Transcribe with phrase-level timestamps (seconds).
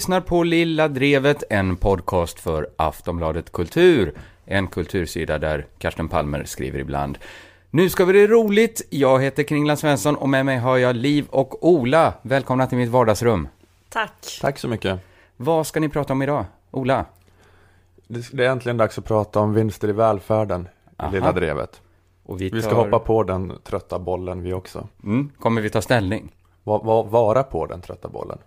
[0.00, 4.14] lyssnar på Lilla Drevet, en podcast för Aftonbladet Kultur.
[4.44, 7.18] En kultursida där Karsten Palmer skriver ibland.
[7.70, 8.86] Nu ska vi det roligt.
[8.90, 12.14] Jag heter Kringland Svensson och med mig har jag Liv och Ola.
[12.22, 13.48] Välkomna till mitt vardagsrum.
[13.88, 14.38] Tack.
[14.40, 15.00] Tack så mycket.
[15.36, 16.44] Vad ska ni prata om idag?
[16.70, 17.04] Ola?
[18.08, 21.10] Det är äntligen dags att prata om vinster i välfärden Aha.
[21.10, 21.80] i Lilla Drevet.
[22.22, 22.56] Och vi, tar...
[22.56, 24.88] Vi ska hoppa på den trötta bollen vi också.
[25.04, 26.32] Mm, kommer vi ta ställning?
[26.64, 28.38] Va, va, vara på den trötta bollen.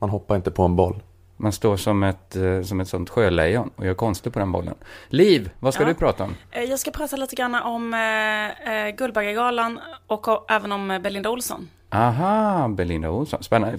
[0.00, 1.02] Man hoppar inte på en boll.
[1.42, 4.74] Man står som ett, eh, som ett sånt sjölejon och gör konster på den bollen.
[5.08, 5.88] Liv, vad ska Ja.
[5.88, 6.34] du prata om?
[6.50, 11.68] Eh, Jag ska prata lite grann om eh, eh, Guldbaggegalan och även om Belinda Olsson.
[11.90, 13.42] Aha, Belinda Olsson.
[13.42, 13.78] Spännande.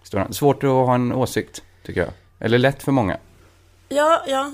[0.00, 0.32] Historia.
[0.32, 2.10] Svårt att ha en åsikt, tycker jag.
[2.38, 3.16] Eller lätt för många.
[3.94, 4.52] Ja, ja.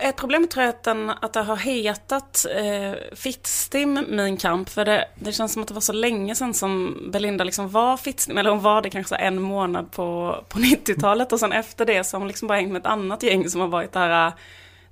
[0.00, 4.68] Ett problem tror jag att, den, att det har hetat eh, Fittstim min kamp.
[4.68, 7.96] För det, det känns som att det var så länge sedan som Belinda liksom var
[7.96, 8.38] Fittstim.
[8.38, 11.32] Eller hon var det kanske en månad på, på 90-talet.
[11.32, 13.60] Och sen efter det så har hon liksom bara hängt med ett annat gäng som
[13.60, 14.32] har varit det här eh,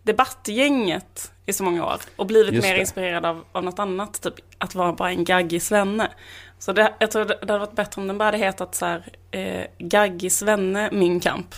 [0.03, 1.97] debattgänget i så många år.
[2.17, 2.81] Och blivit Just mer det.
[2.81, 4.23] inspirerad av, av något annat.
[4.23, 6.11] Typ att vara bara en gaggig svenne.
[6.59, 8.87] Så det, jag tror det, det hade varit bättre om den bara hade hetat så
[8.87, 11.55] här, eh, gaggig svenne min kamp.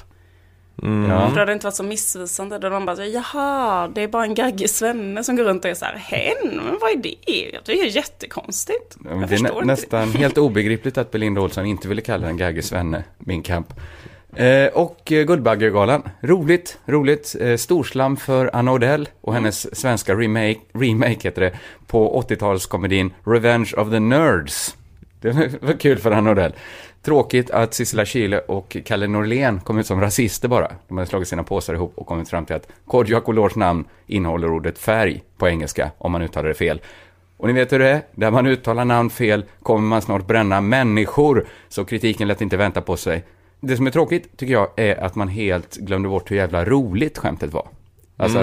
[0.82, 1.10] Mm.
[1.10, 1.28] Ja.
[1.28, 2.58] För det hade inte varit så missvisande.
[2.58, 5.74] Då de bara jaha, det är bara en gaggig svenne som går runt och är
[5.74, 7.14] så här, hen, men vad är det?
[7.64, 8.96] Det är ju jättekonstigt.
[9.04, 9.64] Ja, Det är nä- inte.
[9.64, 13.72] nästan helt obegripligt att Belinda Olsson inte ville kalla den Gagge Svenne, min kamp.
[14.36, 17.36] Eh, och eh, Guldbaggegalan, roligt, roligt.
[17.40, 21.52] Eh, storslam för Anna Odell och hennes svenska remake, remake heter det,
[21.86, 24.74] på 80-talskomedin Revenge of the Nerds.
[25.20, 26.52] Det var kul för Anna Odell.
[27.02, 30.72] Tråkigt att Sissela Kyle och Kalle Norlén kom ut som rasister bara.
[30.88, 34.50] De hade slagit sina påsar ihop och kommit fram till att Kodjo Akolors namn innehåller
[34.50, 36.80] ordet färg på engelska, om man uttalar det fel.
[37.36, 40.60] Och ni vet hur det är, där man uttalar namn fel kommer man snart bränna
[40.60, 41.46] människor.
[41.68, 43.24] Så kritiken lät inte vänta på sig.
[43.60, 47.18] Det som är tråkigt, tycker jag, är att man helt glömde bort hur jävla roligt
[47.18, 47.68] skämtet var.
[48.20, 48.38] Alltså.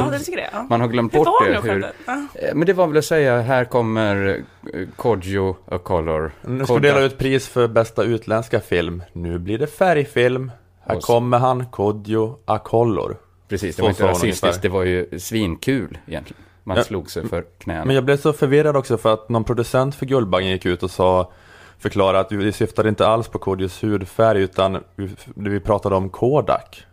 [0.52, 0.66] Ja.
[0.70, 1.74] man har glömt bort var det.
[1.74, 1.86] Hur?
[2.06, 2.28] Ja.
[2.36, 4.44] Eh, men det var väl att säga, här kommer
[4.74, 6.32] eh, Kodjo A Color.
[6.42, 9.04] Nu ska vi dela ut pris för bästa utländska film.
[9.14, 10.52] Nu blir det färgfilm.
[10.88, 13.18] Här kommer han, Kodjo Akollor.
[13.48, 16.44] Precis, det Så var inte rasistiskt, det var ju svinkul egentligen.
[16.64, 16.84] Man Ja.
[16.84, 17.86] slog sig för knäna.
[17.86, 20.92] Men jag blev så förvirrad också för att någon producent för Guldbaggen gick ut och
[20.92, 21.32] sa
[21.80, 26.86] Förklara att vi syftade inte alls på Kodjos hudfärg utan vi, vi pratade om Kodak.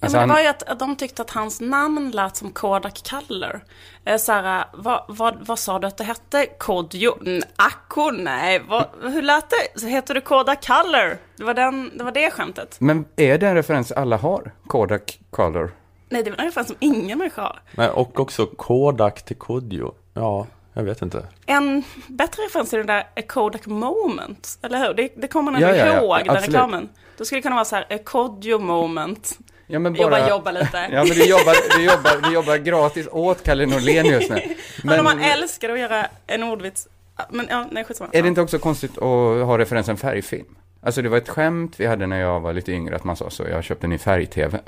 [0.00, 2.36] Ja, Alltså men det han- var ju att, att de tyckte att hans namn lät
[2.36, 3.60] som Kodak Color.
[4.04, 6.46] Eh, så här, vad, vad, vad sa du att det hette?
[6.58, 7.18] Kodjo?
[7.56, 8.10] Akko?
[8.10, 9.80] Nej, vad, hur lät det?
[9.80, 11.18] Så heter det Kodak Color?
[11.36, 12.76] Det var, den, det var det skämtet.
[12.80, 14.52] Men är det en referens alla har?
[14.66, 15.70] Kodak Color?
[16.08, 17.60] Nej, det var ungefär som ingen människa har.
[17.72, 19.94] Nej, och också Kodak till Kodjo.
[20.14, 21.26] Ja, jag vet inte.
[21.46, 24.94] En bättre referens är den där A Kodak Moment, eller hur?
[24.94, 26.48] Det, det kommer man ändå Ja, ja, ja, ihåg, den absolut.
[26.48, 26.88] reklamen.
[27.16, 29.38] Då skulle det kunna vara så här, A Kodjo Moment.
[29.70, 30.88] Ja, men Jobba, jobba lite.
[30.92, 34.40] Ja, men du jobbar, du jobbar, du jobbar gratis åt Kalle Norlén just nu.
[34.84, 36.88] Men om man älskar att göra en ordvits.
[37.30, 38.10] Men ja, nej skitsamma.
[38.12, 40.46] Är det inte också konstigt att ha referensen färgfilm?
[40.82, 43.30] Alltså det var ett skämt vi hade när jag var lite yngre, att man sa
[43.30, 44.60] så, jag köpte en ny färg-tv.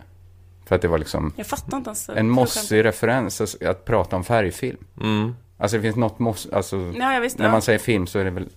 [0.68, 2.08] För att det var liksom Jag fattar inte ens.
[2.08, 4.78] en mossig referens att, att prata om färgfilm.
[5.00, 5.34] Mm.
[5.58, 7.38] Alltså det finns något moss, alltså Ja, jag visste.
[7.38, 7.52] när ja.
[7.52, 8.48] man säger film så är det väl,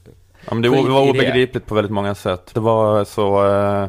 [0.46, 2.52] Ja, men det var, obegripligt på väldigt många sätt.
[2.54, 3.46] Det var så...
[3.56, 3.88] Eh,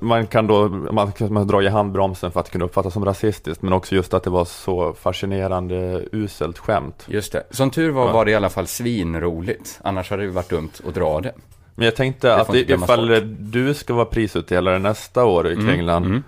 [0.00, 3.62] man kan då man man dra i handbromsen för att det kunde uppfattas som rasistiskt.
[3.62, 7.04] Men också just att det var så fascinerande uselt skämt.
[7.08, 7.42] just det.
[7.50, 10.94] Som tur var var det i alla fall svinroligt, annars hade det varit dumt att
[10.94, 11.32] dra det.
[11.74, 13.22] Men jag tänkte Det att ifall bort.
[13.38, 16.22] du ska vara prisutdelare nästa år i Kringland Mm.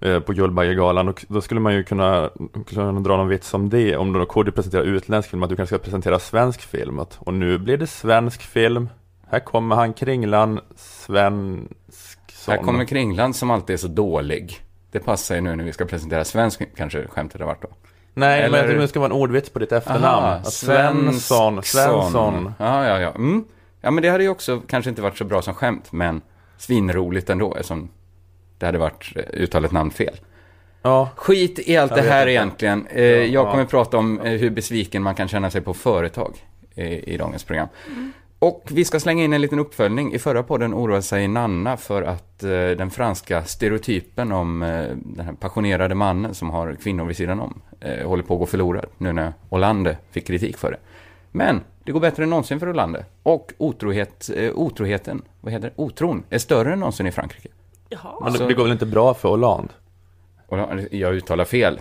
[0.00, 1.14] eh, på Guldbaggegalan.
[1.28, 2.30] Då skulle man ju kunna,
[2.66, 3.96] kunna dra någon vits om det.
[3.96, 6.98] Om då KD presenterar utländsk film, att du kanske ska presentera svensk film.
[6.98, 8.88] Att, och nu blir det svensk film.
[9.30, 12.18] Här kommer han Kringland, svensk
[12.48, 14.60] Här kommer Kringland som alltid är så dålig.
[14.90, 17.68] Det passar ju nu när vi ska presentera svensk, kanske skämtet har varit då.
[18.14, 20.04] Nej, Eller- men det ska vara en ordvits på ditt efternamn.
[20.04, 22.52] Aha, Svensson, Svensson.
[22.58, 23.10] Ja, ja, ja.
[23.10, 23.44] Mm.
[23.80, 26.20] Ja, men det hade ju också kanske inte varit så bra som skämt, men
[26.58, 27.88] svinroligt ändå, eftersom
[28.58, 30.14] det hade varit eh, uttalet namn fel.
[30.82, 32.30] Ja, Skit i allt det här inte.
[32.32, 32.86] egentligen.
[32.86, 33.50] Eh, Ja, jag ja.
[33.50, 36.34] kommer prata om eh, hur besviken man kan känna sig på företag
[36.74, 37.68] i, i dagens program.
[38.46, 40.12] Och vi ska slänga in en liten uppföljning.
[40.12, 45.26] I förra podden oroade sig Nanna för att eh, den franska stereotypen om eh, den
[45.26, 48.86] här passionerade mannen som har kvinnor vid sidan om eh, håller på att gå förlorad
[48.98, 50.78] nu när Hollande fick kritik för det.
[51.32, 53.04] Men det går bättre än någonsin för Hollande.
[53.22, 55.82] Och otrohet, eh, otroheten, vad heter det?
[55.82, 57.48] Otron är större än någonsin i Frankrike.
[57.88, 58.30] Jaha.
[58.38, 59.72] men det går väl inte bra för Hollande?
[60.90, 61.80] Jag uttalar fel.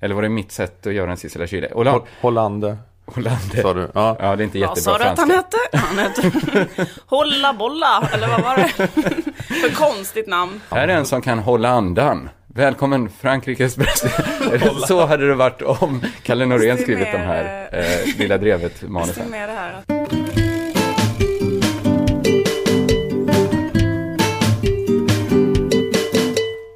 [0.00, 1.68] Eller var det mitt sätt att göra en Sissela Kyle?
[1.72, 2.00] Hollande.
[2.00, 2.76] Ho- Hollande.
[3.16, 3.62] Olander.
[3.62, 3.90] sa du?
[3.94, 4.16] Ja.
[4.20, 5.58] Ja, det är inte jättebra sa du att han franska.
[5.70, 5.78] hette?
[5.86, 8.68] Han hette Hålla Bolla, eller vad var det?
[9.60, 10.60] För konstigt namn.
[10.70, 12.28] Här är en som kan hålla andan.
[12.46, 14.80] Välkommen Frankrikes president.
[14.88, 19.30] Så hade det varit om Kalle Norén skrivit de mer, här eh, Lilla Drevet-manusen.
[19.30, 19.48] med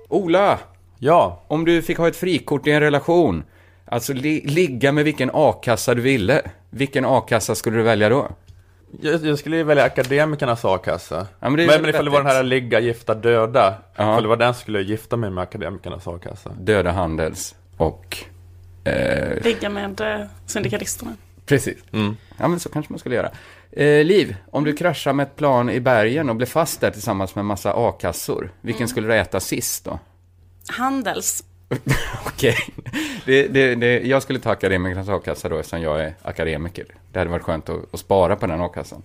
[0.09, 0.59] Ola,
[0.99, 3.45] ja, om du fick ha ett frikort i en relation,
[3.93, 8.29] alltså li ligga med vilken a-kassa du ville, vilken a-kassa skulle du välja då?
[9.01, 11.27] jag, jag skulle ju välja akademikernas a-kassa.
[11.41, 13.75] Ja, men det men, men ifall det var den här ligga, gifta, döda.
[13.97, 14.13] Ja.
[14.13, 16.51] Ifall det var den skulle jag gifta mig med akademikernas a-kassa.
[16.61, 18.17] Döda Handels och...
[18.85, 21.13] Eh, ligga med eh, syndikalisterna.
[21.47, 21.79] precis.
[21.93, 22.17] Mm.
[22.39, 23.31] Ja, men så kanske man skulle göra.
[23.73, 27.35] Eh, Liv, om du kraschar med ett plan i bergen och blir fast där tillsammans
[27.35, 29.99] med en massa a-kassor, vilken skulle du äta sist då?
[30.69, 31.45] Handels.
[32.27, 32.57] Okej.
[33.27, 36.85] Det, det, det, jag skulle ta akademikernas a-kassa då eftersom jag är akademiker.
[37.13, 39.03] Det hade varit skönt att, att spara på den a-kassan.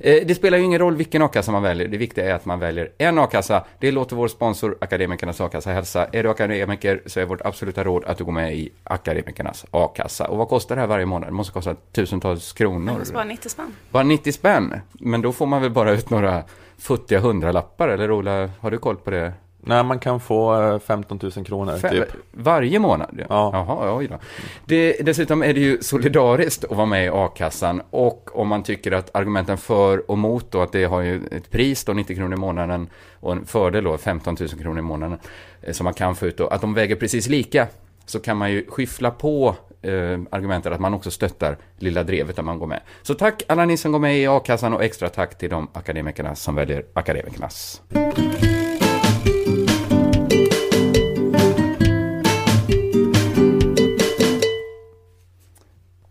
[0.00, 1.88] Eh, det spelar ju ingen roll vilken a-kassa man väljer.
[1.88, 3.64] Det viktiga är att man väljer en a-kassa.
[3.78, 6.06] Det låter vår sponsor Akademikernas a-kassa hälsa.
[6.12, 10.28] Är du akademiker så är vårt absoluta råd att du går med i Akademikernas a-kassa.
[10.28, 11.28] Och vad kostar det här varje månad?
[11.28, 13.02] Det måste kosta tusentals kronor.
[13.12, 13.74] Vara 90 spänn.
[13.90, 14.80] Bara 90 spänn?
[14.92, 16.42] Men då får man väl bara ut några
[16.78, 17.88] futtiga hundralappar?
[17.88, 19.32] Eller Ola, har du koll på det?
[19.68, 22.08] Nej, man kan få eh, 15 000 kronor, Fem, typ.
[22.32, 23.20] Varje månad?
[23.28, 23.50] Ja.
[23.52, 24.18] Jaha, oj då.
[24.64, 28.92] Det, dessutom är det ju solidariskt att vara med i a-kassan och om man tycker
[28.92, 32.32] att argumenten för och mot då, att det har ju ett pris då, 90 kronor
[32.32, 32.88] i månaden
[33.20, 35.18] och en fördel då, 15 000 kronor i månaden,
[35.62, 37.66] eh, som man kan få ut då, att de väger precis lika,
[38.06, 39.92] så kan man ju skyffla på eh,
[40.30, 42.80] argumentet att man också stöttar Lilla Drevet när man går med.
[43.02, 46.34] Så tack alla ni som går med i a-kassan och extra tack till de akademikerna
[46.34, 47.82] som väljer Akademikernas.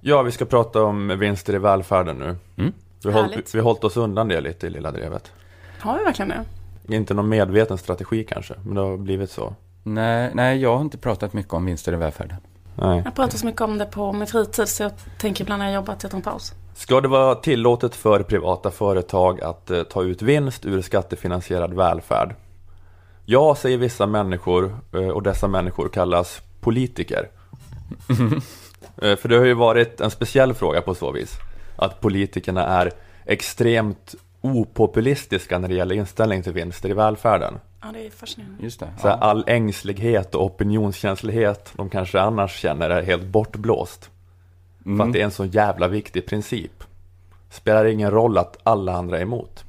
[0.08, 2.36] Ja, vi ska prata om vinster i välfärden nu.
[2.58, 2.74] Mm.
[3.04, 3.56] Vi har, Härligt.
[3.56, 5.32] vi har hållit oss undan det lite i Lilla Drevet.
[5.80, 6.96] Har vi verkligen det?
[6.96, 9.56] Inte någon medveten strategi kanske, men det har blivit så.
[9.84, 12.38] Nej, nej, jag har inte pratat mycket om vinster i välfärden.
[12.76, 13.02] Nej.
[13.06, 15.76] Jag pratar så mycket om det på min fritid så jag tänker ibland när jag
[15.76, 16.54] jobbar att jag tar en paus.
[16.76, 22.36] Ska det vara tillåtet för privata företag att eh, ta ut vinst ur skattefinansierad välfärd?
[23.26, 27.30] Ja, säger vissa människor eh, och dessa människor kallas politiker.
[29.02, 31.34] Eh, för det har ju varit en speciell fråga på så vis.
[31.76, 32.92] Att politikerna är
[33.26, 37.60] extremt opopulistiska när det gäller inställning till vinster i välfärden.
[37.82, 38.64] Ja, det är fascinerande.
[38.64, 38.88] Just det.
[39.02, 44.10] Så all ängslighet och opinionskänslighet de kanske annars känner är helt bortblåst.
[44.84, 46.84] För att det är en så jävla viktig princip.
[47.50, 49.64] Spelar ingen roll att alla andra är emot.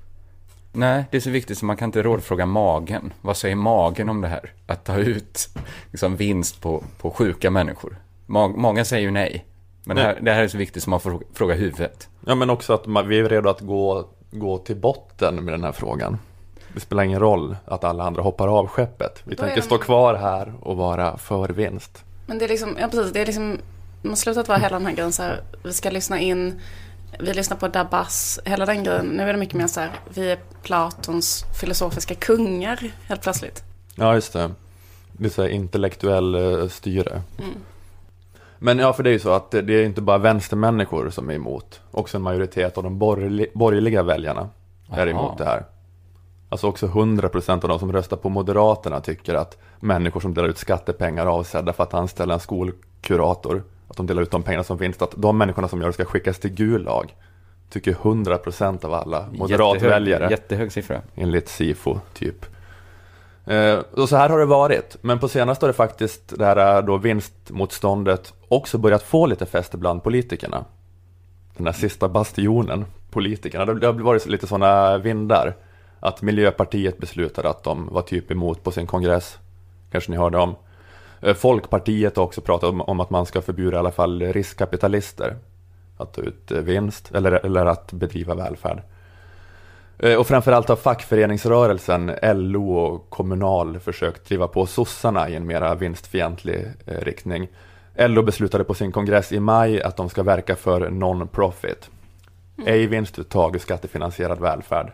[0.73, 3.13] Nej, det är så viktigt så man kan inte rådfråga magen.
[3.21, 4.53] Vad säger magen om det här?
[4.67, 5.49] Att ta ut
[5.91, 7.97] liksom, vinst på, på sjuka människor.
[8.29, 9.45] Magen säger ju nej.
[9.85, 10.15] Men det Nej.
[10.15, 12.09] här, det här är så viktigt som man får fråga huvudet.
[12.27, 15.65] Ja men också att man, vi är redo att gå, gå till botten med den
[15.65, 16.19] här frågan.
[16.75, 19.23] Det spelar ingen roll att alla andra hoppar av skeppet.
[19.25, 22.05] Vi Då tänker de- stå kvar här och vara för vinst.
[22.27, 23.59] Men det är liksom, ja precis, det är liksom,
[24.03, 26.61] man har slutat vara hela den här grejen så här, vi ska lyssna in,
[27.21, 29.07] vi lyssnar på Dabas, hela den grejen.
[29.07, 33.63] Nu är det mycket mer så här, vi är Platons filosofiska kungar helt plötsligt.
[33.95, 34.51] Ja just det.
[35.13, 37.23] Det är så här intellektuell eh, styre.
[37.39, 37.55] Mm.
[38.59, 41.35] Men ja, för det är ju så att det är inte bara vänstermänniskor som är
[41.35, 41.81] emot.
[41.91, 44.49] Också en majoritet av de borgerli- borgerliga väljarna
[44.91, 45.09] är Aha.
[45.11, 45.65] emot det här.
[46.49, 50.59] Alltså också 100% av de som röstar på Moderaterna tycker att människor som delar ut
[50.59, 55.03] skattepengar avsedda för att anställa en skolkurator, att de delar ut de pengarna som finns,
[55.03, 57.15] att de människorna som gör det ska skickas till Gulag.
[57.71, 61.01] Tycker 100% av alla moderatväljare Jättehög, jättehög siffra.
[61.15, 62.47] enligt SIFO typ.
[63.49, 66.77] Eh, och så här har det varit, men på senaste har det faktiskt det här
[66.77, 70.65] eh, då vinstmotståndet också börjat få lite fäste bland politikerna.
[71.57, 73.65] Den här sista bastionen, politikerna.
[73.65, 75.57] Det har varit lite sådana vindar.
[76.01, 79.39] Att Miljöpartiet beslutade att de var typ emot på sin kongress.
[79.91, 80.57] Kanske ni hörde om.
[81.21, 85.37] Eh, Folkpartiet har också pratat om, om att man ska förbjuda i alla fall riskkapitalister
[85.97, 88.83] att ta ut eh, vinst eller, eller att bedriva välfärd.
[89.99, 95.75] Eh, Och framförallt har fackföreningsrörelsen, LO och Kommunal försökt driva på sossarna i en mera
[95.75, 97.49] vinstfientlig eh, riktning.
[97.99, 101.91] LO beslutade på sin kongress i maj att de ska verka för non-profit.
[102.67, 104.93] Ej vinstuttag ur skattefinansierad välfärd.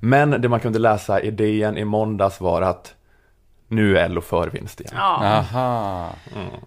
[0.00, 2.94] Men det man kunde läsa i DN i måndags var att
[3.68, 4.92] nu är LO för vinst igen.
[4.96, 6.10] Ja, Aha.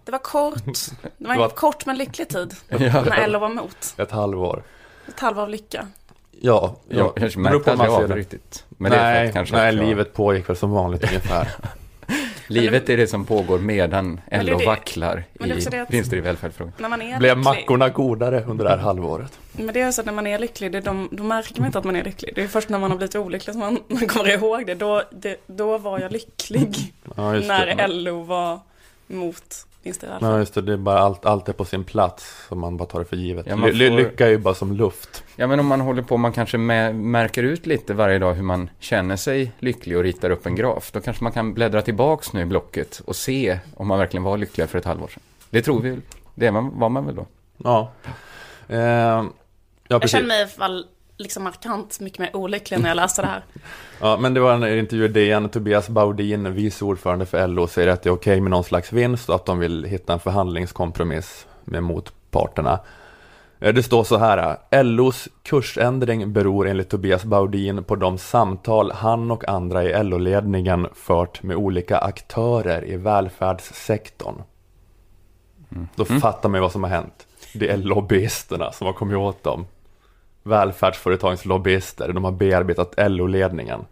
[0.05, 0.55] det var kort.
[1.17, 2.53] Det var en kort men lycklig tid.
[2.69, 3.93] När LO var emot.
[3.97, 4.63] Ett halvår.
[5.07, 5.87] Ett halvår av lycka.
[6.41, 8.19] Ja, Jag, jag beror märkte av ser det det.
[8.19, 8.63] riktigt.
[8.77, 11.47] Men för nej, att kanske nej att jag- livet pågick väl som vanligt ungefär.
[12.47, 16.73] Livet är det som pågår medan LO det- vacklar i att- vinster i välfärdsfrågan.
[17.19, 19.39] Blev mackorna godare under det här halvåret?
[19.51, 21.65] men det är så att när man är lycklig, det är de, då märker man
[21.65, 22.31] inte att man är lycklig.
[22.35, 24.75] Det är först när man har blivit olycklig som man, man kommer ihåg det.
[24.75, 26.93] Då, det, då var jag lycklig.
[27.15, 27.87] Ja, just när det.
[27.87, 28.59] LO var
[29.07, 30.29] mot vinster i välfärd.
[30.31, 30.61] Ja, just det.
[30.61, 33.15] Det är bara allt, allt är på sin plats, så man bara tar det för
[33.15, 33.45] givet.
[33.49, 35.23] Ja, får- Lycka är ju bara som luft.
[35.35, 38.43] Ja, men om man håller på, man kanske mä- märker ut lite varje dag hur
[38.43, 40.91] man känner sig lycklig och ritar upp en graf.
[40.91, 44.37] Då kanske man kan bläddra tillbaks nu i blocket och se om man verkligen var
[44.37, 45.23] lycklig för ett halvår sedan.
[45.49, 46.01] Det tror vi väl.
[46.35, 47.25] Det var man väl då.
[47.57, 47.91] Ja.
[48.67, 49.25] Eh, ja,
[49.87, 50.11] Jag precis.
[50.17, 50.85] känner mig i alla fall
[51.17, 53.43] liksom markant mycket mer olycklig när jag läste det här.
[53.99, 57.87] Ja, men det var en intervju i DN, Tobias Baudin, vice ordförande för LO, säger
[57.87, 61.47] att det är okej med någon slags vinst och att de vill hitta en förhandlingskompromiss
[61.63, 62.79] med motparterna.
[63.59, 69.31] Eh, Det står så här, LOs kursändring beror enligt Tobias Baudin på de samtal han
[69.31, 74.41] och andra i LO-ledningen fört med olika aktörer i välfärdssektorn.
[75.95, 77.27] Då fattar man ju vad som har hänt.
[77.53, 79.65] Det är lobbyisterna som har kommit åt dem.
[80.45, 83.85] Välfärdsföretagens lobbyister, de har bearbetat LO-ledningen.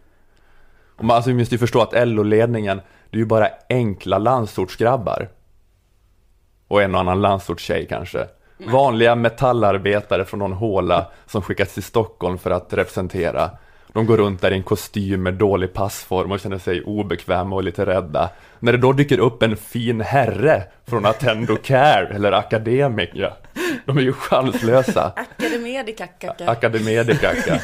[0.96, 2.80] Och man, alltså, vi måste ju förstå att LO-ledningen,
[3.10, 5.28] det är ju bara enkla landsortsgrabbar.
[6.68, 8.26] Och en och annan landsortstjej kanske.
[8.58, 13.50] Vanliga metallarbetare från någon håla som skickats till Stockholm för att representera.
[13.92, 17.64] De går runt där i en kostym med dålig passform och känner sig obekväma och
[17.64, 18.30] lite rädda.
[18.58, 23.32] När det då dyker upp en fin herre från Attendo Care eller Academica,
[23.84, 25.12] de är ju chanslösa.
[25.16, 26.50] Akademedikakaka.
[26.50, 27.60] Academedicaka.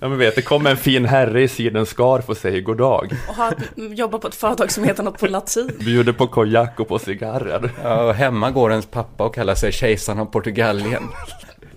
[0.00, 3.12] Ja men vet, det kommer en fin herre i sidenskarf och säger god dag.
[3.28, 5.70] Och har, jobbar på ett företag som heter något på latin.
[5.78, 7.70] Bjuder på konjak och på cigarrer.
[7.82, 11.02] Ja, och hemma går ens pappa och kallar sig kejsaren av Portugalien.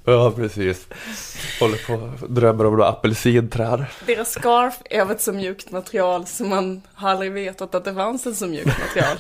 [0.06, 0.88] Ja, precis.
[1.60, 3.86] Håller på och drömmer om apelsinträd.
[4.06, 7.94] Deras scarf är av ett så mjukt material som man har aldrig vetat att det
[7.94, 9.18] fanns ett så mjukt material.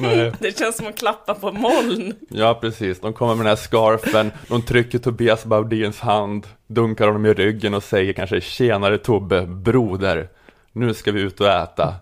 [0.00, 0.32] Nej.
[0.38, 2.14] Det känns som att klappa på moln.
[2.28, 3.00] Ja, precis.
[3.00, 7.74] De kommer med den här scarfen, de trycker Tobias Baudins hand, dunkar honom i ryggen
[7.74, 10.28] och säger kanske Tjenare Tobbe, broder,
[10.72, 11.94] nu ska vi ut och äta.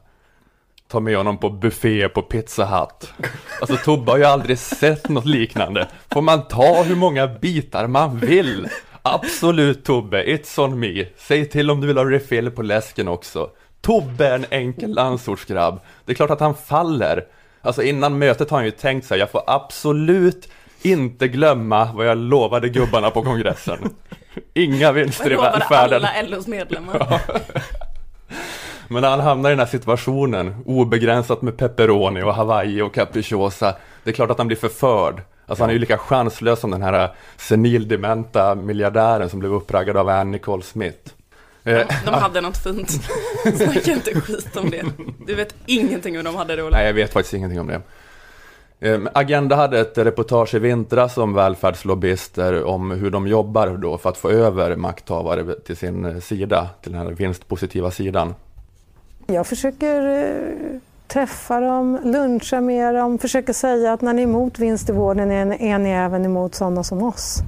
[0.88, 3.12] Ta med honom på buffé på Pizza Hut.
[3.61, 5.88] Alltså Tobbe har ju aldrig sett något liknande.
[6.11, 8.69] Får man ta hur många bitar man vill?
[9.02, 11.07] Absolut Tobbe, it's on me.
[11.17, 13.50] Säg till om du vill ha refill på läsken också.
[13.81, 15.81] Tobbe är en enkel landsortsgrabb.
[16.05, 17.25] Det är klart att han faller.
[17.62, 20.49] Alltså innan mötet har han ju tänkt sig, jag får absolut
[20.83, 23.95] inte glömma vad jag lovade gubbarna på kongressen.
[24.55, 26.05] Inga vinster i välfärden.
[26.05, 27.21] alla LOs medlemmar.
[28.88, 33.75] Men när han hamnar i den här situationen, obegränsat med pepperoni och hawaii och capricciosa,
[34.05, 35.23] det är klart att han blir förförd.
[35.47, 40.09] Alltså han är ju lika chanslös som den här senildementa miljardären som blev uppraggad av
[40.09, 41.15] Ann Nicole Smith.
[41.65, 42.91] Eh, De hade något fint.
[43.57, 44.85] Snacka inte skit om det.
[45.27, 46.77] Du vet ingenting om de hade det, Ola.
[46.77, 47.81] Nej, jag vet faktiskt ingenting om det.
[48.81, 54.11] Eh, Agenda hade ett reportage i vintras om välfärdslobbyister, om hur de jobbar då för
[54.11, 58.35] att få över makthavare till sin eh, sida, till den här vinstpositiva sidan.
[59.27, 64.59] Jag försöker eh, träffa dem, luncha med dem, försöker säga att när ni är emot
[64.59, 67.38] vinst i vården är ni, är ni även emot sådana som oss.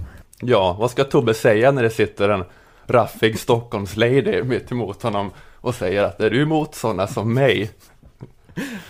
[0.40, 2.44] Ja, vad ska Tobbe säga när det sitter en
[2.90, 7.70] raffig Stockholmslady mitt emot honom och säger att är du emot sådana som mig?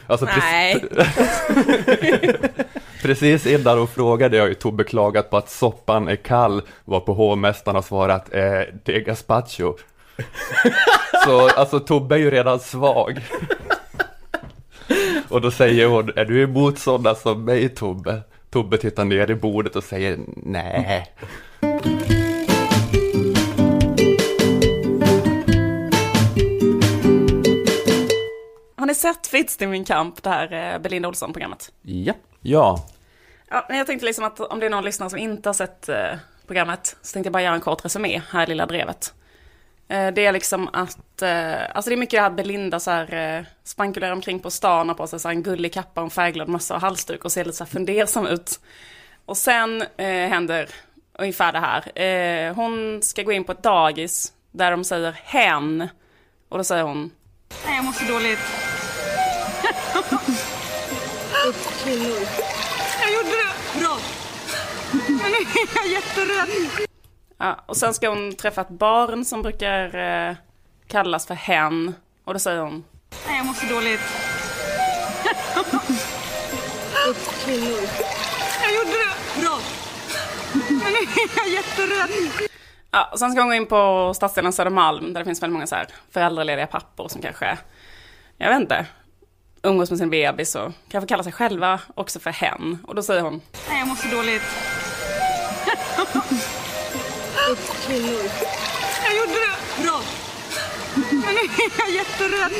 [0.07, 0.85] Alltså, Nej.
[3.03, 7.15] Precis innan hon frågade jag ju Tobbe klagat på att soppan är kall, var på
[7.15, 9.75] hovmästaren och svarat eh, det är gazpacho.
[11.25, 13.21] Så alltså Tobbe är ju redan svag.
[15.29, 18.21] Och då säger hon, är du emot sådana som mig Tobbe?
[18.51, 21.15] Tobbe tittar ner i bordet och säger nej.
[28.91, 31.73] Ni sett Fitz i min kamp, det här eh, Belinda Olsson-programmet?
[31.83, 32.15] Ja.
[32.41, 32.87] Ja,
[33.51, 35.89] Ja, men jag tänkte liksom att om det är någon lyssnare som inte har sett
[35.89, 36.13] eh,
[36.47, 39.15] programmet så tänkte jag bara göra en kort resumé här i Lilla Drevet.
[39.89, 41.23] Eh, det är liksom att,
[41.73, 44.97] alltså det är mycket det här att Belinda så här spankulerar omkring på stan och
[44.97, 47.45] på sig så här en gullig kappa och en färgglad mössa och halsduk och ser
[47.45, 48.61] lite så här fundersam ut.
[49.25, 50.69] Och sen eh, händer
[51.19, 51.99] ungefär det här.
[52.03, 55.89] Eh, hon ska gå in på ett dagis där de säger hen.
[56.49, 57.11] Och då säger hon
[57.67, 58.70] Nej, jag mår så dåligt.
[63.01, 63.81] Jag gjorde det!
[63.81, 63.99] Bra!
[64.93, 66.49] Men nu är jag jätterädd.
[67.39, 70.37] Ja, och sen ska hon träffa ett barn som brukar eh,
[70.87, 71.95] kallas för hen.
[72.25, 72.85] Och då säger hon
[73.27, 74.01] Nej, jag mår så dåligt.
[78.63, 79.41] Jag gjorde det!
[79.41, 79.59] Bra!
[80.53, 82.11] Men nu är jag jätterädd.
[82.91, 85.67] Ja, och sen ska hon gå in på stadsdelen Södermalm där det finns väldigt många
[85.67, 87.59] så här föräldralediga pappor som kanske,
[88.37, 88.87] jag vet inte,
[89.63, 92.79] umgås med sin bebis och kanske kallar sig själva också för hen.
[92.87, 94.43] Och då säger hon, Nej, jag mår så dåligt.
[99.05, 99.83] Jag gjorde det.
[99.83, 100.01] Bra.
[101.11, 102.53] Men nu är jag jätterädd.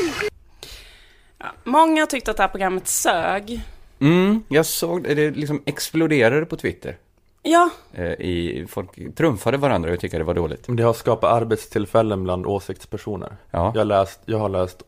[1.39, 3.61] ja, många tyckte att det här programmet sög.
[4.01, 6.97] Mm, jag såg det, det liksom exploderade på Twitter.
[7.43, 10.65] Ja, Eh, i, folk trumfade varandra och tyckte det var dåligt.
[10.69, 13.37] Det har skapat arbetstillfällen bland åsiktspersoner.
[13.51, 13.73] Ja.
[13.75, 14.83] Jag, läst, jag har läst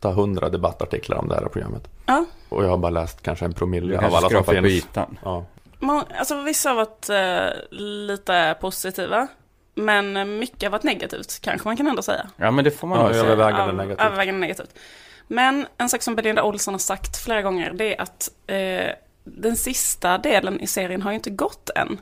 [0.00, 1.88] 800 debattartiklar om det här programmet.
[2.06, 2.24] ja.
[2.48, 4.66] Och jag har bara läst kanske en promille av kanske alla som på finns.
[4.66, 5.18] ytan.
[5.24, 5.44] Ja.
[5.78, 9.26] Må- Alltså vissa har varit eh, lite positiva.
[9.74, 12.26] Men mycket har varit negativt, kanske man kan ändå säga.
[12.36, 13.24] Ja, men det får man Ja, säga.
[13.24, 14.06] övervägande negativt.
[14.06, 14.74] Övervägande negativt.
[15.28, 18.90] Men en sak som Belinda Olsson har sagt flera gånger, det är att eh,
[19.24, 22.00] den sista delen i serien har ju inte gått än.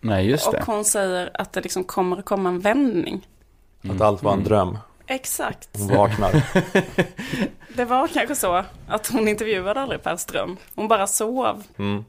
[0.00, 0.62] Nej, just Och det.
[0.66, 3.28] hon säger att det liksom kommer att komma en vändning.
[3.90, 4.78] Att allt var en dröm.
[5.06, 5.68] Exakt.
[5.78, 6.42] Hon vaknar.
[7.76, 10.56] Det var kanske så att hon intervjuade aldrig Per Ström.
[10.74, 11.62] Hon bara sov.
[11.78, 12.04] Mm.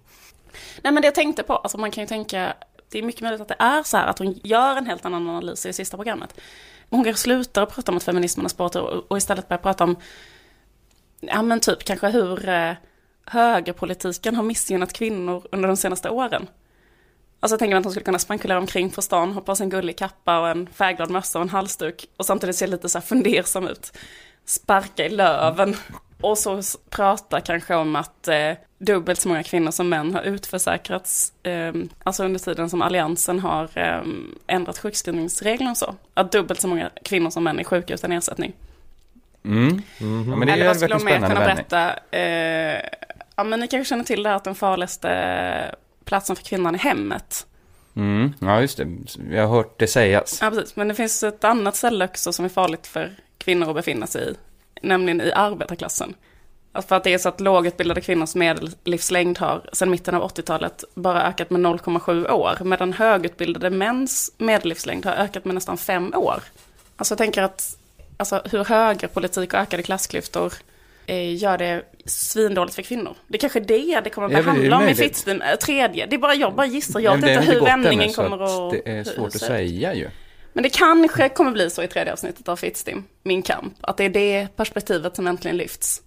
[0.81, 2.53] Nej men det jag tänkte på, alltså man kan ju tänka,
[2.91, 5.29] det är mycket möjligt att det är så här att hon gör en helt annan
[5.29, 6.39] analys i det sista programmet.
[6.89, 9.95] Hon kanske slutar att prata om att feminismen sport och, och istället börjar prata om,
[11.19, 12.73] ja men typ kanske hur eh,
[13.25, 16.47] högerpolitiken har missgynnat kvinnor under de senaste åren.
[17.39, 19.63] Alltså jag tänker mig att hon skulle kunna spankulera omkring på stan, hoppa på sig
[19.63, 22.97] en gullig kappa och en färgglad mössa och en halsduk och samtidigt se lite så
[22.97, 23.97] här fundersam ut.
[24.45, 25.75] Sparka i löven
[26.21, 31.33] och så prata kanske om att eh, dubbelt så många kvinnor som män har utförsäkrats,
[31.43, 34.01] eh, alltså under tiden som alliansen har eh,
[34.47, 35.95] ändrat sjukskrivningsreglerna och så.
[36.13, 38.53] Att dubbelt så många kvinnor som män är sjuka utan ersättning.
[39.45, 39.81] Mm.
[39.99, 41.93] Ja, men det Eller vad skulle hon mer kunna berätta?
[42.11, 42.81] Eh,
[43.35, 45.09] ja men ni kanske känner till det här att den farligaste
[46.07, 47.47] platsen för kvinnan är hemmet.
[47.95, 48.33] Mm.
[48.39, 48.87] Ja, just det.
[49.31, 50.39] Jag har hört det sägas.
[50.41, 50.75] Ja, precis.
[50.75, 54.31] Men det finns ett annat ställe också som är farligt för kvinnor att befinna sig
[54.31, 54.35] i.
[54.81, 56.13] Nämligen i arbetarklassen.
[56.71, 60.83] Alltså för att det är så att lågutbildade kvinnors medellivslängd har sedan mitten av 80-talet
[60.93, 62.57] bara ökat med 0,7 år.
[62.63, 66.43] Medan högutbildade mäns medellivslängd har ökat med nästan 5 år.
[66.95, 67.77] Alltså jag tänker att
[68.17, 70.53] alltså, hur högerpolitik och ökade klassklyftor
[71.15, 73.15] gör det svindåligt för kvinnor.
[73.27, 74.95] Det är kanske är det det kommer att Ja, behandla om i.
[74.95, 75.41] Fittstim.
[75.41, 76.99] Eh, Tredje, det är bara jag bara gissar.
[76.99, 78.71] Jag vet inte hur vändningen kommer att...
[78.71, 80.09] Det är svårt att säga ju.
[80.53, 83.73] Men det kanske kommer bli så i tredje avsnittet av Fittstim, Min kamp.
[83.81, 86.01] Att det är det perspektivet som äntligen lyfts.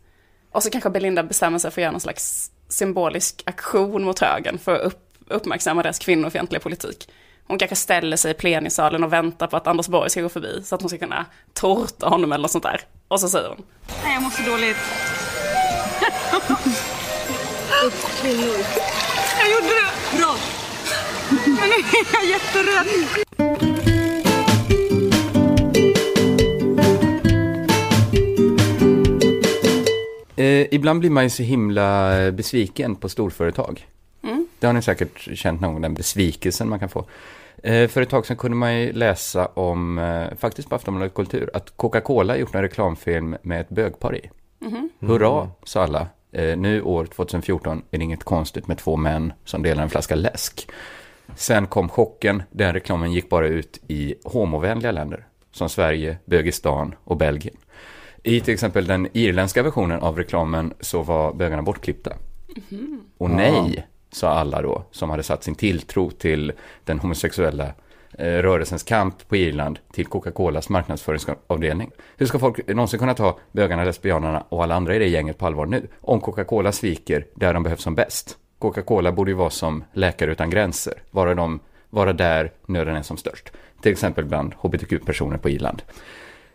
[0.52, 4.58] Och så kanske Belinda bestämmer sig för att göra någon slags symbolisk aktion mot högern
[4.58, 7.08] för att upp, uppmärksamma deras kvinnofientliga politik.
[7.46, 10.62] Hon kanske ställer sig i plenisalen och väntar på att Anders Borg ska gå förbi
[10.64, 12.80] så att hon ska kunna tårta honom eller något sånt där.
[13.10, 13.62] Och så säger hon,
[14.04, 14.76] Nej, jag mår så dåligt.
[18.20, 18.56] Kvinnor.
[19.38, 19.90] Jag gjorde det.
[20.18, 20.36] Bra.
[21.30, 22.86] Men nu är jag jätterädd.
[30.36, 33.86] Eh, ibland blir man ju så himla besviken på storföretag.
[34.22, 34.46] Mm.
[34.58, 37.04] Det har ni säkert känt någon gång, den besvikelsen man kan få.
[37.62, 41.50] Eh, för ett tag sedan kunde man ju läsa om, eh, faktiskt på Aftonbladet Kultur,
[41.54, 44.30] att Coca-Cola gjort en reklamfilm med ett bögpar i.
[45.00, 46.06] Hurra, sa alla.
[46.32, 50.14] Eh, nu år 2014 är det inget konstigt med två män som delar en flaska
[50.14, 50.70] läsk.
[51.36, 57.16] Sen kom chocken, den reklamen gick bara ut i homovänliga länder, som Sverige, Bögistan och
[57.16, 57.56] Belgien.
[58.22, 62.12] I till exempel den irländska versionen av reklamen så var bögarna bortklippta.
[63.18, 66.52] Och nej, sa alla då, som hade satt sin tilltro till
[66.84, 67.64] den homosexuella
[68.18, 71.90] eh, rörelsens kamp på Irland till Coca-Colas marknadsföringsavdelning.
[72.16, 75.46] Hur ska folk någonsin kunna ta bögarna, lesbianerna och alla andra i det gänget på
[75.46, 75.88] allvar nu?
[76.00, 78.36] Om Coca-Cola sviker där de behövs som bäst.
[78.58, 83.16] Coca-Cola borde ju vara som Läkare Utan Gränser, vara, de, vara där nöden är som
[83.16, 83.52] störst.
[83.82, 85.82] Till exempel bland hbtq-personer på Irland.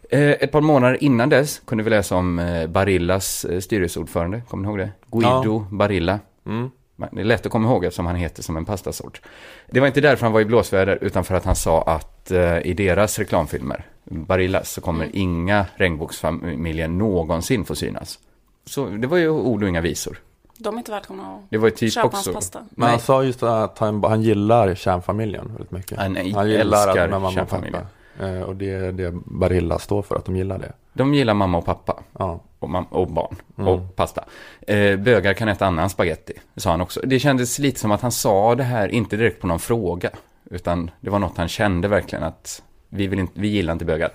[0.10, 4.70] Eh, ett par månader innan dess kunde vi läsa om eh, Barillas styrelseordförande, kommer ni
[4.70, 4.92] ihåg det?
[5.12, 6.20] Guido Barilla.
[6.46, 6.70] Mm.
[6.96, 9.22] Det är lätt att komma ihåg eftersom han heter som en pastasort.
[9.68, 12.58] Det var inte därför han var i blåsväder, utan för att han sa att eh,
[12.58, 18.20] i deras reklamfilmer, Barillas, så kommer inga regnbågsfamiljer någonsin få synas.
[18.66, 20.18] Så det var ju ord och inga visor.
[20.58, 22.18] de är inte välkomna att Det var ju typ köpa också...
[22.18, 22.60] hans pasta.
[22.60, 22.90] Men Nej.
[22.90, 25.98] han sa just att han, han gillar kärnfamiljen väldigt mycket.
[25.98, 27.74] Han gillar älskar att mamma kärnfamiljen.
[27.74, 27.88] pappa.
[28.20, 30.72] Eh, Och det är det Barilla står för, att de gillar det.
[30.94, 32.00] De gillar mamma och pappa.
[32.20, 32.40] Ja.
[32.60, 33.68] och, mam- och barn Mm.
[33.74, 34.24] och pasta.
[34.68, 37.00] Eh, bögar kan äta annan spaghetti, sa han också.
[37.04, 40.10] Det kändes lite som att han sa det här, inte direkt på någon fråga,
[40.52, 44.10] utan det var något han kände verkligen att vi, vill inte, vi gillar inte bögar.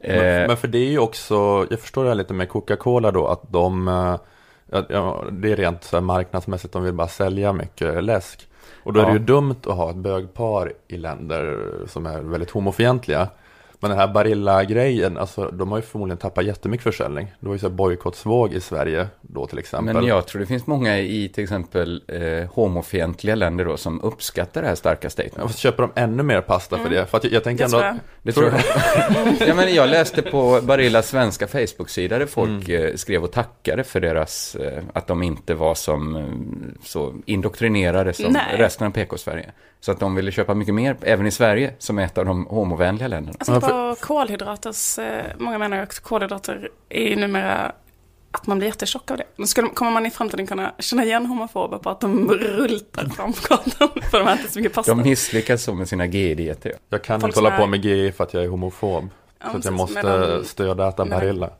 [0.00, 3.10] Eh, Men, men för det är ju också, jag förstår det här lite med Coca-Cola
[3.10, 4.16] då, att de, eh,
[4.70, 8.48] ja, ja, det är rent så här marknadsmässigt, de vill bara sälja mycket läsk.
[8.84, 9.18] Och då är det Ja.
[9.18, 13.28] ju dumt att ha ett bögpar i länder som är väldigt homofientliga.
[13.80, 17.32] Men den här Barilla-grejen, alltså de har ju förmodligen tappat jättemycket försäljning.
[17.40, 19.94] Det var ju så här bojkottsvåg i Sverige då till exempel.
[19.94, 24.62] Men jag tror det finns många i till exempel eh, homofientliga länder då som uppskattar
[24.62, 25.42] det här starka statementet.
[25.42, 27.06] Fast köper de ännu mer pasta för det?
[27.06, 28.00] För att jag, jag tänker Det ändå tror att jag.
[28.22, 28.52] Det tror
[29.38, 29.48] jag.
[29.48, 34.00] ja, men jag läste på Barillas svenska Facebook-sida där folk eh, skrev och tackade för
[34.00, 36.24] deras, eh, att de inte var som, eh,
[36.84, 38.56] så indoktrinerade som Nej.
[38.56, 39.50] resten av PK-Sverige.
[39.80, 42.46] Så att de ville köpa mycket mer, även i Sverige, som är ett av de
[42.46, 43.38] homovänliga länderna.
[43.38, 47.72] Tänkte på kolhydraters, eh, många menar ju att kolhydrater är numera
[48.40, 49.24] att man blir jättetjock av det.
[49.36, 53.32] Men skulle, kommer man i framtiden kunna känna igen homofober på att de rultar fram
[53.32, 54.94] på gatan för de äter så mycket pasta?
[54.94, 56.72] De misslyckas så med sina GI-dieter.
[56.90, 59.08] jag kan Folk inte hålla som på är- med GI för att jag är homofob.
[59.44, 61.50] Ja, så att jag måste medan- stödja äta Barilla.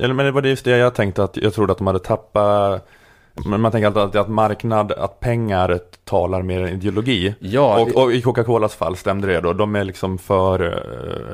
[0.00, 2.88] Eller, men det var just det jag tänkte att jag trodde att de hade tappat
[3.34, 7.34] men man tänker alltid att marknad, att pengar talar mer än ideologi.
[7.38, 9.52] Ja, Och, och i Coca-Colas fall stämde det då.
[9.52, 10.60] De är liksom för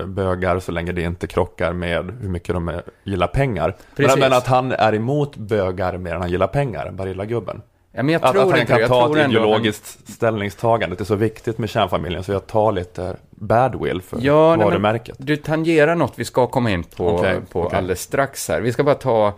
[0.01, 3.77] eh, bögar så länge det inte krockar med hur mycket de är, gillar pengar.
[3.97, 4.13] Precis.
[4.13, 7.63] Men, men att han är emot bögar mer än han gillar pengar, Barilla-gubben.
[7.93, 8.81] Ja, men jag Att, tror att han inte kan.
[8.81, 10.97] Jag ta ett ideologiskt ställningstagande.
[10.97, 15.17] Det är så viktigt med kärnfamiljen så jag tar lite badwill för Ja, nej, varumärket.
[15.19, 17.79] Du tangerar något vi ska komma in på, Okej, på okej.
[17.79, 18.61] alldeles strax här.
[18.61, 19.33] Vi ska bara ta,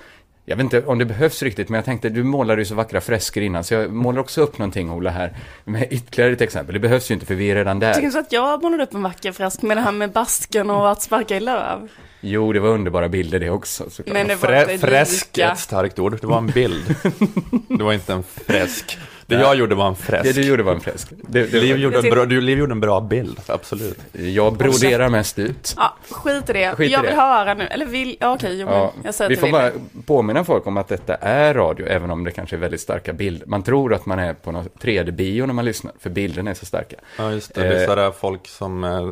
[0.50, 3.00] jag vet inte om det behövs riktigt, men jag tänkte, du målade ju så vackra
[3.00, 6.72] fresker innan, så jag målar också upp någonting, Ola, här, med ytterligare ett exempel.
[6.72, 8.02] Det behövs ju inte, för vi är redan Tycker där.
[8.02, 10.90] du så att jag målade upp en vacker fresk med det här med basken och
[10.90, 11.88] att sparka i löv?
[12.20, 14.14] Jo, det var underbara bilder det också, såklart.
[14.14, 16.20] Men det var Frä, fresk ett starkt ord.
[16.20, 16.94] Det var en bild.
[17.68, 18.98] det var inte en fresk.
[19.36, 20.24] Det jag gjorde var en fresk.
[20.24, 21.08] Det du gjorde var en fresk.
[21.10, 23.98] Det, det, Liv gjorde, en bra, du, Liv gjorde en bra bild, absolut.
[24.12, 25.74] jag broderar mest ut.
[25.76, 26.74] Ja, skit i det.
[26.76, 27.16] Skit i jag vill det.
[27.16, 27.64] höra nu.
[27.64, 29.70] Eller vill, ja, okej, jo, men Ja, jag säger vi får bara
[30.06, 33.46] påminna folk om att detta är radio, även om det kanske är väldigt starka bilder.
[33.46, 36.66] Man tror att man är på någon 3D-bio när man lyssnar, för bilderna är så
[36.66, 36.96] starka.
[37.18, 37.60] Ja, just det.
[37.62, 37.86] Det är Eh.
[37.88, 39.10] sådär folk som eh,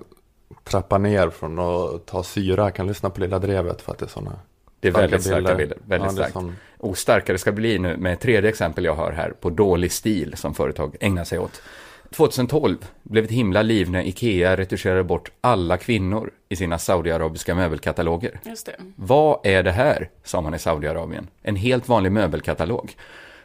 [0.64, 4.08] trappar ner från att ta syra kan lyssna på Lilla Drevet för att det är
[4.10, 4.32] sådana
[4.80, 6.56] Det är väldigt starka bilder, väldigt ja, starkt.
[6.78, 10.34] Och starkare ska bli nu med ett tredje exempel jag har här på dålig stil
[10.36, 11.62] som företag ägnar sig åt.
[12.10, 18.40] 2012 blev ett himla liv när Ikea retuscherade bort alla kvinnor i sina saudiarabiska möbelkataloger.
[18.44, 18.76] Just det.
[18.96, 20.10] Vad är det här?
[20.24, 21.26] sa man i Saudiarabien.
[21.42, 22.96] En helt vanlig möbelkatalog.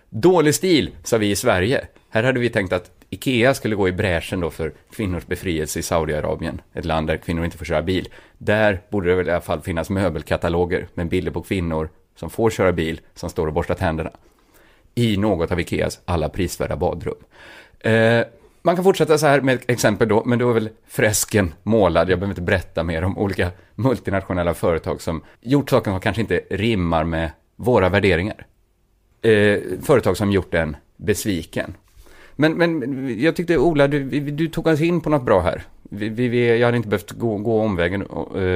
[0.10, 1.88] Dålig stil, sa vi i Sverige.
[2.10, 5.84] Här hade vi tänkt att Ikea skulle gå i bräschen då för kvinnors befrielse i
[5.84, 8.10] Saudiarabien, ett land där kvinnor inte får köra bil.
[8.38, 12.50] Där borde det väl i alla fall finnas möbelkataloger med bilder på kvinnor som får
[12.50, 14.12] köra bil, som står och borstar tänderna.
[14.96, 17.16] I något av Ikeas alla prisvärda badrum.
[17.80, 18.24] Eh,
[18.62, 22.10] man kan fortsätta så här med ett exempel då, men då är väl fresken målad.
[22.10, 26.42] Jag behöver inte berätta mer om olika multinationella företag som gjort saker som kanske inte
[26.50, 28.46] rimmar med våra värderingar.
[29.22, 31.74] Eh, företag som gjort en besviken.
[32.36, 35.64] Men, men jag tyckte, Ola, du, du tog oss in på något bra här.
[35.90, 38.04] Vi, vi, jag hade inte behövt gå, gå omvägen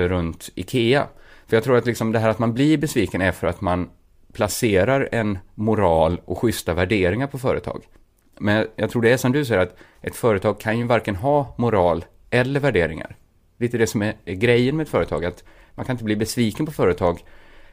[0.07, 1.07] runt Ikea.
[1.47, 3.89] För jag tror att liksom det här att man blir besviken är för att man
[4.33, 7.83] placerar en moral och schyssta värderingar på företag.
[8.39, 11.55] Men jag tror det är som du säger att ett företag kan ju varken ha
[11.57, 13.15] moral eller värderingar.
[13.57, 15.43] Lite det som är, är grejen med ett företag, att
[15.75, 17.23] man kan inte bli besviken på företag,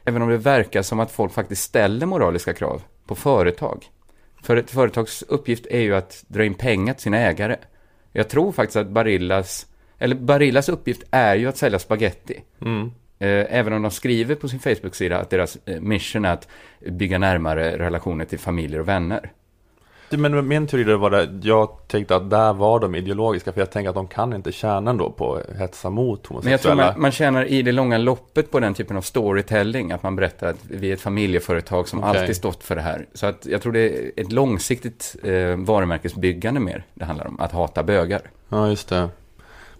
[0.05, 3.85] även om det verkar som att folk faktiskt ställer moraliska krav på företag.
[4.45, 7.55] För ett företags uppgift är ju att dra in pengar till sina ägare.
[8.11, 9.67] Jag tror faktiskt att Barillas,
[9.99, 12.43] eller Barillas uppgift är ju att sälja spaghetti.
[12.61, 12.91] Mm.
[13.19, 16.47] Eh, Även om de skriver på sin Facebook-sida att deras eh, mission är att
[16.79, 19.31] bygga närmare relationer till familjer och vänner.
[20.17, 23.89] Men min teori var det, jag tänkte att där var de ideologiska, för jag tänker
[23.89, 26.91] att de kan inte tjäna ändå på att hetsa mot Men jag tror homosexuella.
[26.91, 30.47] man, man tjänar i det långa loppet på den typen av storytelling, att man berättar
[30.47, 32.19] att vi är ett familjeföretag som Okej.
[32.19, 33.05] alltid stått för det här.
[33.13, 37.51] Så att jag tror det är ett långsiktigt eh, varumärkesbyggande mer det handlar om, att
[37.51, 38.21] hata bögar.
[38.49, 39.09] Ja, just det.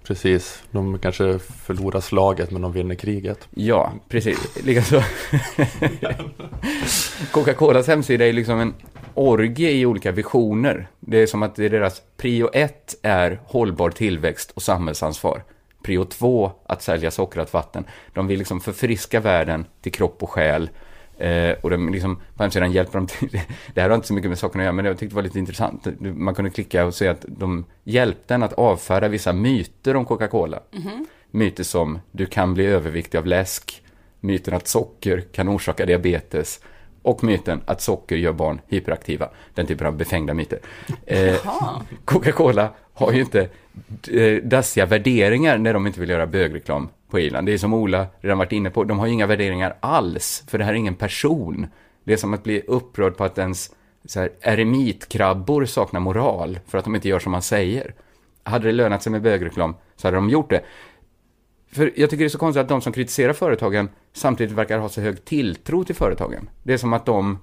[0.07, 0.63] Precis.
[0.71, 3.47] De kanske förlorar slaget, men de vinner kriget.
[3.49, 4.65] Ja, precis.
[4.65, 5.01] Likaså.
[7.31, 8.73] Coca-Colas hemsida är liksom en
[9.15, 10.87] orgie i olika visioner.
[10.99, 15.43] Det är som att det är deras prio ett är hållbar tillväxt och samhällsansvar.
[15.83, 17.85] Prio två, att sälja sockrat vatten.
[18.13, 20.69] De vill liksom förfriska världen till kropp och själ.
[21.17, 23.29] Eh, och de liksom, på hemsidan hjälper de till.
[23.73, 25.23] Det här har inte så mycket med saken att göra, men jag tyckte det var
[25.23, 25.87] lite intressant.
[25.99, 30.59] Man kunde klicka och se att de hjälpte en att avfärda vissa myter om Coca-Cola.
[31.31, 33.83] Myter som du kan bli överviktig av läsk,
[34.19, 36.59] myten att socker kan orsaka diabetes
[37.05, 39.29] och myten att socker gör barn hyperaktiva.
[39.53, 40.59] Den typen av befängda myter.
[41.05, 41.35] Eh,
[42.05, 43.49] Coca-Cola har ju inte
[44.11, 47.47] eh, dassiga värderingar när de inte vill göra bögreklam på Irland.
[47.47, 50.57] Det är som Ola redan varit inne på, de har ju inga värderingar alls, för
[50.57, 51.67] det här är ingen person.
[52.03, 53.71] Det är som att bli upprörd på att ens
[54.05, 57.93] så här, eremitkrabbor saknar moral för att de inte gör som man säger.
[58.43, 60.61] Hade det lönat sig med bögreklam så hade de gjort det.
[61.75, 64.89] För jag tycker det är så konstigt att de som kritiserar företagen samtidigt verkar ha
[64.89, 66.49] så hög tilltro till företagen.
[66.63, 67.39] Det är som att de,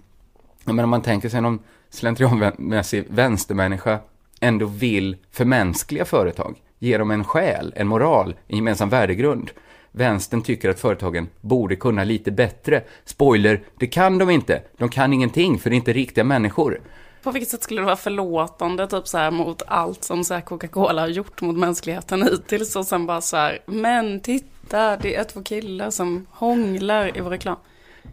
[0.65, 1.59] jag menar, om man tänker sig någon
[1.91, 3.99] slentrianmässig vänstermänniska
[4.41, 9.51] ändå vill förmänskliga företag, ge dem en själ, en moral, en gemensam värdegrund.
[9.91, 12.83] Vänstern tycker att företagen borde kunna lite bättre.
[13.05, 14.63] Spoiler, det kan de inte.
[14.77, 16.81] De kan ingenting, för det är inte riktiga människor.
[17.23, 20.41] På vilket sätt skulle det vara förlåtande typ så här mot allt som så här
[20.41, 25.25] Coca-Cola har gjort mot mänskligheten hittills och sen bara så här, men titta, det är
[25.25, 27.57] två killar som hånglar i vår reklam.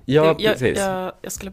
[0.05, 0.77] Ja, jag, precis.
[0.77, 1.51] Jag, jag, jag skulle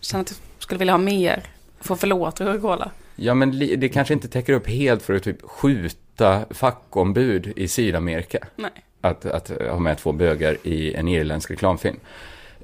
[0.00, 1.42] känna att jag skulle vilja ha mer,
[1.80, 2.90] få förlåta Coca-Cola.
[3.16, 8.38] Ja, men det kanske inte täcker upp helt för att typ skjuta fackombud i Sydamerika.
[8.56, 8.70] Nej.
[9.00, 11.96] Att, att ha med två bögar i en irländsk reklamfilm.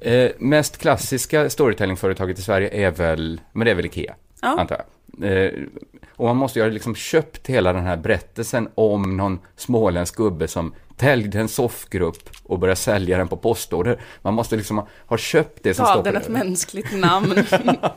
[0.03, 4.47] Eh, mest klassiska storytellingföretaget i Sverige är väl, men det är väl Ikea, Ja.
[4.59, 4.85] antar jag.
[5.31, 5.51] Eh,
[6.15, 10.47] och man måste ju ha liksom köpt hela den här berättelsen om någon småländsk gubbe
[10.47, 14.01] som täljde en soffgrupp och började sälja den på postorder.
[14.21, 16.33] Man måste liksom ha, ha köpt det som Gav står på den ett det.
[16.33, 17.33] mänskligt namn,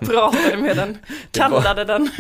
[0.01, 0.99] pratade med den,
[1.31, 2.11] kallade den,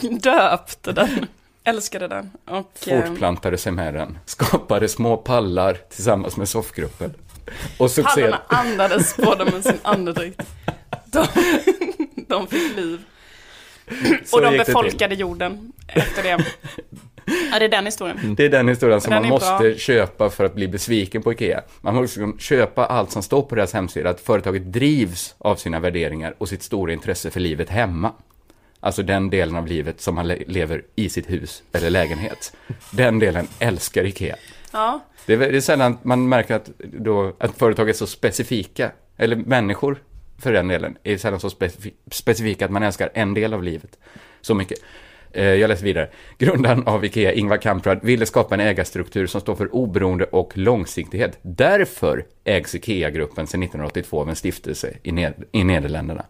[0.22, 1.26] döpte den,
[1.64, 2.30] älskade den.
[2.48, 7.14] Och, fortplantade sig med den, skapade små pallar tillsammans med soffgruppen.
[7.78, 8.20] Och succé.
[8.22, 10.42] Pallarna andades på dem med sin andedräkt.
[11.04, 11.26] De,
[12.28, 13.00] de fick liv.
[14.24, 16.44] Så och de befolkade jorden efter det.
[17.52, 18.34] Ja, det är den historien.
[18.36, 19.74] Det är den historien som Den man måste bra.
[19.74, 21.62] köpa för att bli besviken på Ikea.
[21.80, 25.80] Man måste liksom köpa allt som står på deras hemsida, att företaget drivs av sina
[25.80, 28.12] värderingar och sitt stora intresse för livet hemma.
[28.80, 32.52] Alltså den delen av livet som man le- lever i sitt hus eller lägenhet.
[32.90, 34.36] Den delen älskar Ikea.
[34.76, 38.90] Ja, Det är, det är sällan man märker att, då, att företag är så specifika,
[39.16, 40.02] eller människor
[40.38, 43.98] för den delen, är sällan så specifi- specifika att man älskar en del av livet
[44.40, 44.78] så mycket.
[45.32, 46.08] Eh, Jag läser vidare.
[46.38, 51.38] Grundaren av Ikea, Ingvar Kamprad, ville skapa en ägarstruktur som står för oberoende och långsiktighet.
[51.42, 56.24] Därför ägs Ikea-gruppen sedan 1982 av en stiftelse i, Ned- i Nederländerna.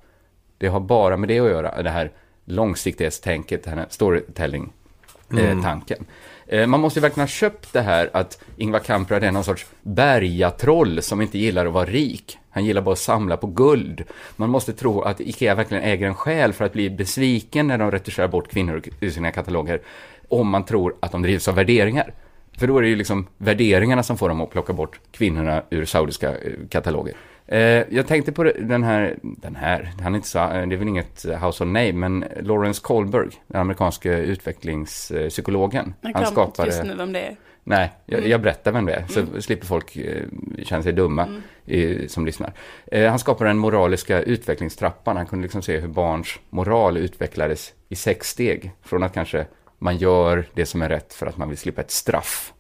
[0.59, 2.11] Det har bara med det att göra, det här
[2.45, 5.99] långsiktighetstänket, den här storytelling-tanken.
[6.01, 6.07] Eh,
[6.49, 9.67] Eh, man måste ju verkligen ha köpt det här att Ingvar Kamprad är någon sorts
[9.83, 12.39] bergatroll som inte gillar att vara rik.
[12.51, 14.05] Han gillar bara att samla på guld.
[14.37, 17.91] Man måste tro att Ikea verkligen äger en själ för att bli besviken när de
[17.91, 19.81] retuscherar bort kvinnor ur sina kataloger.
[20.29, 22.13] Om man tror att de drivs av värderingar.
[22.59, 25.85] För då är det ju liksom värderingarna som får dem att plocka bort kvinnorna ur
[25.85, 27.15] saudiska eh, kataloger.
[27.49, 27.59] Eh,
[27.91, 31.25] jag tänkte på den här, den här, han är inte så, det är väl inget
[31.41, 35.95] household name, men Lawrence Kohlberg, den amerikanska utvecklingspsykologen.
[36.01, 36.69] jag Han skapade...
[36.69, 37.37] just nu vem det är.
[37.65, 38.31] Nej, jag, Mm.
[38.31, 40.23] jag berättar vem det är, så slipper folk eh,
[40.63, 41.29] känna sig dumma
[41.67, 42.53] eh, som lyssnar.
[42.87, 45.17] Eh, han skapade den moraliska utvecklingstrappan.
[45.17, 48.73] Han kunde liksom se hur barns moral utvecklades i sex steg.
[48.83, 49.47] Från att kanske
[49.79, 52.53] man gör det som är rätt för att man vill slippa ett straff.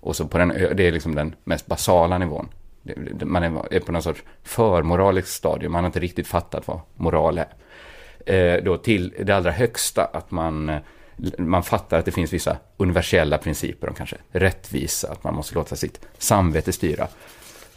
[0.00, 2.48] Och så på den, det är liksom den mest basala nivån.
[3.24, 7.54] Man är, på någon sorts förmoraliskt stadium, man har inte riktigt fattat vad moral är.
[8.26, 10.80] Eh, då till det allra högsta, att man, eh,
[11.38, 15.76] man fattar att det finns vissa universella principer om kanske rättvisa, att man måste låta
[15.76, 17.08] sitt samvete styra.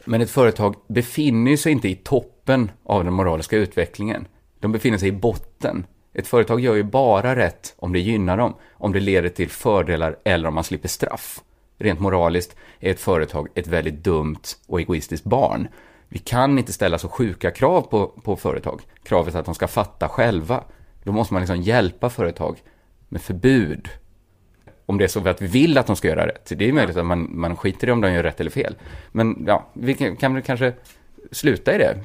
[0.06, 4.28] Men ett företag befinner sig inte i toppen av den moraliska utvecklingen.
[4.60, 5.86] De befinner sig i botten.
[6.14, 10.18] Ett företag gör ju bara rätt om det gynnar dem, om det leder till fördelar
[10.24, 11.42] eller om man slipper straff.
[11.78, 15.68] Rent moraliskt är ett företag ett väldigt dumt och egoistiskt barn.
[16.10, 18.82] Vi kan inte ställa så sjuka krav på, på företag.
[19.04, 20.64] Kravet att de ska fatta själva.
[21.04, 22.58] Då måste man liksom hjälpa företag
[23.10, 23.90] med förbud
[24.88, 26.52] om det är så att vi vill att de ska göra rätt.
[26.56, 28.76] Det är möjligt att man, man skiter i om de gör rätt eller fel.
[29.12, 30.74] Men ja, vi kan, kan väl kanske
[31.32, 32.04] sluta i det.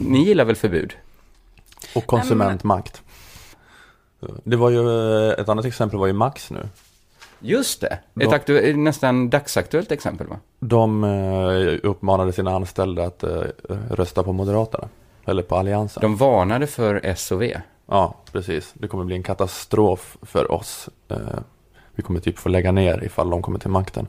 [0.00, 0.96] Ni gillar väl förbud?
[1.94, 3.02] Och konsumentmakt.
[4.44, 6.68] Det var ju, ett annat exempel var ju Max nu.
[7.44, 7.86] Just det.
[7.86, 8.30] Ett Ja.
[8.38, 10.36] aktu- nästan dagsaktuellt exempel va?
[10.60, 13.40] De eh, uppmanade sina anställda att eh,
[13.90, 14.88] rösta på Moderaterna.
[15.26, 16.00] Eller på Alliansen.
[16.00, 17.60] De varnade för S och V.
[17.86, 18.70] Ja, precis.
[18.74, 20.88] Det kommer bli en katastrof för oss.
[21.08, 21.16] Eh,
[21.94, 24.06] Vi kommer typ få lägga ner ifall de kommer till makten.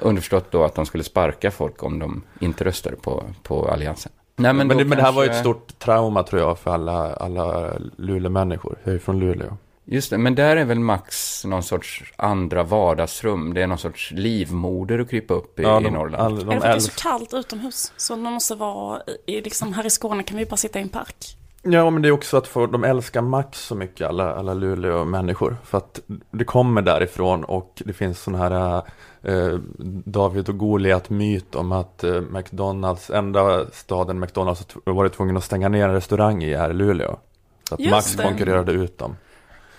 [0.00, 4.12] Underförstått då att de skulle sparka folk om de inte röstade på, på Alliansen.
[4.36, 6.58] Nej, Men, då det, men det här var ju ett kanske- stort trauma tror jag
[6.58, 8.76] för alla, alla Luleå-människor.
[8.84, 9.56] Jag är från Luleå.
[9.84, 13.54] Just det, men där är väl Max någon sorts andra vardagsrum.
[13.54, 16.22] Det är någon sorts livmoder att krypa upp i, Ja, i de, Norrland.
[16.22, 17.92] all, är de det för är så kallt utomhus?
[17.96, 20.82] Så man måste vara, i, i liksom, här i Skåne kan vi bara sitta i
[20.82, 21.36] en park.
[21.62, 25.56] Ja, men det är också att få, de älskar Max så mycket, alla, alla Luleå-människor.
[25.64, 28.82] För att det kommer därifrån och det finns sån här
[29.22, 29.58] eh,
[30.04, 35.68] David och Goliat-myt om att eh, McDonalds, enda staden McDonalds har varit tvungen att stänga
[35.68, 37.16] ner en restaurang i är Luleå.
[37.68, 38.22] Så att Just Max det.
[38.22, 39.16] konkurrerade ut dem.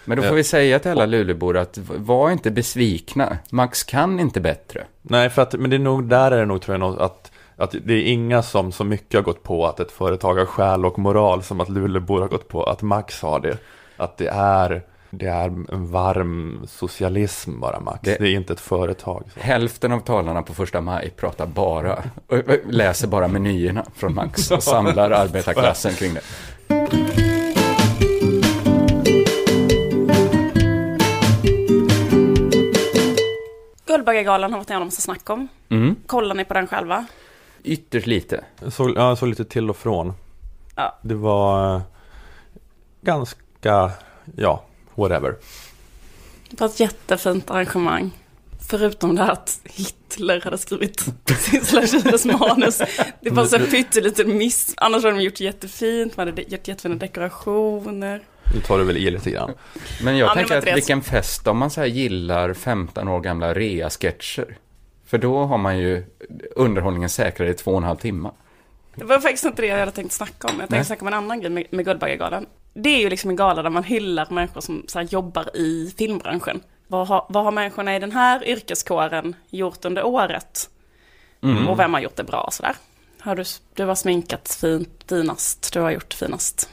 [0.05, 3.37] Men då får vi säga till alla Lulebor att var inte besvikna.
[3.51, 4.83] Max kan inte bättre.
[5.01, 7.75] Nej, för att, men det är nog, där är det nog tror jag att, att
[7.83, 10.99] det är inga som så mycket har gått på att ett företag har själ och
[10.99, 13.57] moral som att Luleåbor har gått på att Max har det.
[13.97, 17.99] Att det är, det är en varm socialism bara Max.
[18.01, 19.23] Det- Det, är inte ett företag.
[19.33, 19.39] Så.
[19.39, 22.03] Hälften av talarna på första maj pratar bara,
[22.69, 26.21] läser bara menyerna från Max och samlar arbetarklassen kring det.
[34.05, 35.47] Guldbaggegalan har varit en massa snack om.
[35.69, 35.95] Mm.
[36.05, 37.05] Kollar ni på den själva?
[37.63, 38.43] Ytterst lite.
[38.69, 40.13] Så, ja, så lite till och från.
[40.75, 40.99] Ja.
[41.01, 41.81] Det var eh,
[43.01, 43.91] ganska,
[44.35, 44.63] ja,
[44.95, 45.35] whatever.
[46.49, 48.11] Det var ett jättefint arrangemang.
[48.69, 51.05] Förutom det här att Hitler hade skrivit
[51.39, 52.81] Sissela Kyles manus.
[53.21, 54.73] Det var så en pytteliten miss.
[54.77, 56.17] Annars hade de gjort jättefint.
[56.17, 58.21] Man hade gjort jättefina dekorationer.
[58.53, 59.53] Nu tar du väl i lite grann.
[60.03, 63.53] Men jag Ja, tänker att vilken fest om man så här gillar 15 år gamla
[63.53, 64.57] rea-sketcher.
[65.05, 66.05] För då har man ju
[66.55, 68.31] underhållningen säkrad i två och en halv timme.
[68.95, 70.53] Det var faktiskt inte det jag hade tänkt snacka om.
[70.53, 70.85] Jag tänkte Nej.
[70.85, 72.45] snacka om en annan grej med, med Guldbaggegalan.
[72.73, 75.93] Det är ju liksom en gala där man hyllar människor som så här, jobbar i
[75.97, 76.61] filmbranschen.
[76.87, 80.69] Vad har, vad har människorna i den här yrkeskåren gjort under året?
[81.67, 82.75] Och vem har gjort det bra sådär.
[83.19, 86.69] Har du, du har sminkat fint, finast, du har gjort finast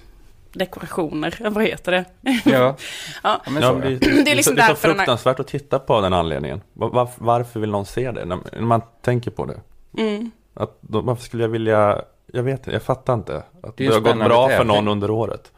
[0.52, 2.04] dekorationer, vad heter det?
[2.20, 2.76] Ja, Ja.
[3.22, 3.98] ja men Ja, så, det, ja.
[4.00, 6.12] det, Det är liksom så, det är så den här- fruktansvärt att titta på den
[6.12, 6.60] anledningen.
[6.72, 8.24] Var, var, varför vill någon se det?
[8.24, 9.60] När, man tänker på det.
[10.02, 10.30] Mm.
[10.54, 13.36] Att, då, varför skulle jag vilja, jag vet inte, jag fattar inte.
[13.62, 14.74] Att Det det, har gått bra för tävling.
[14.76, 15.52] någon under året.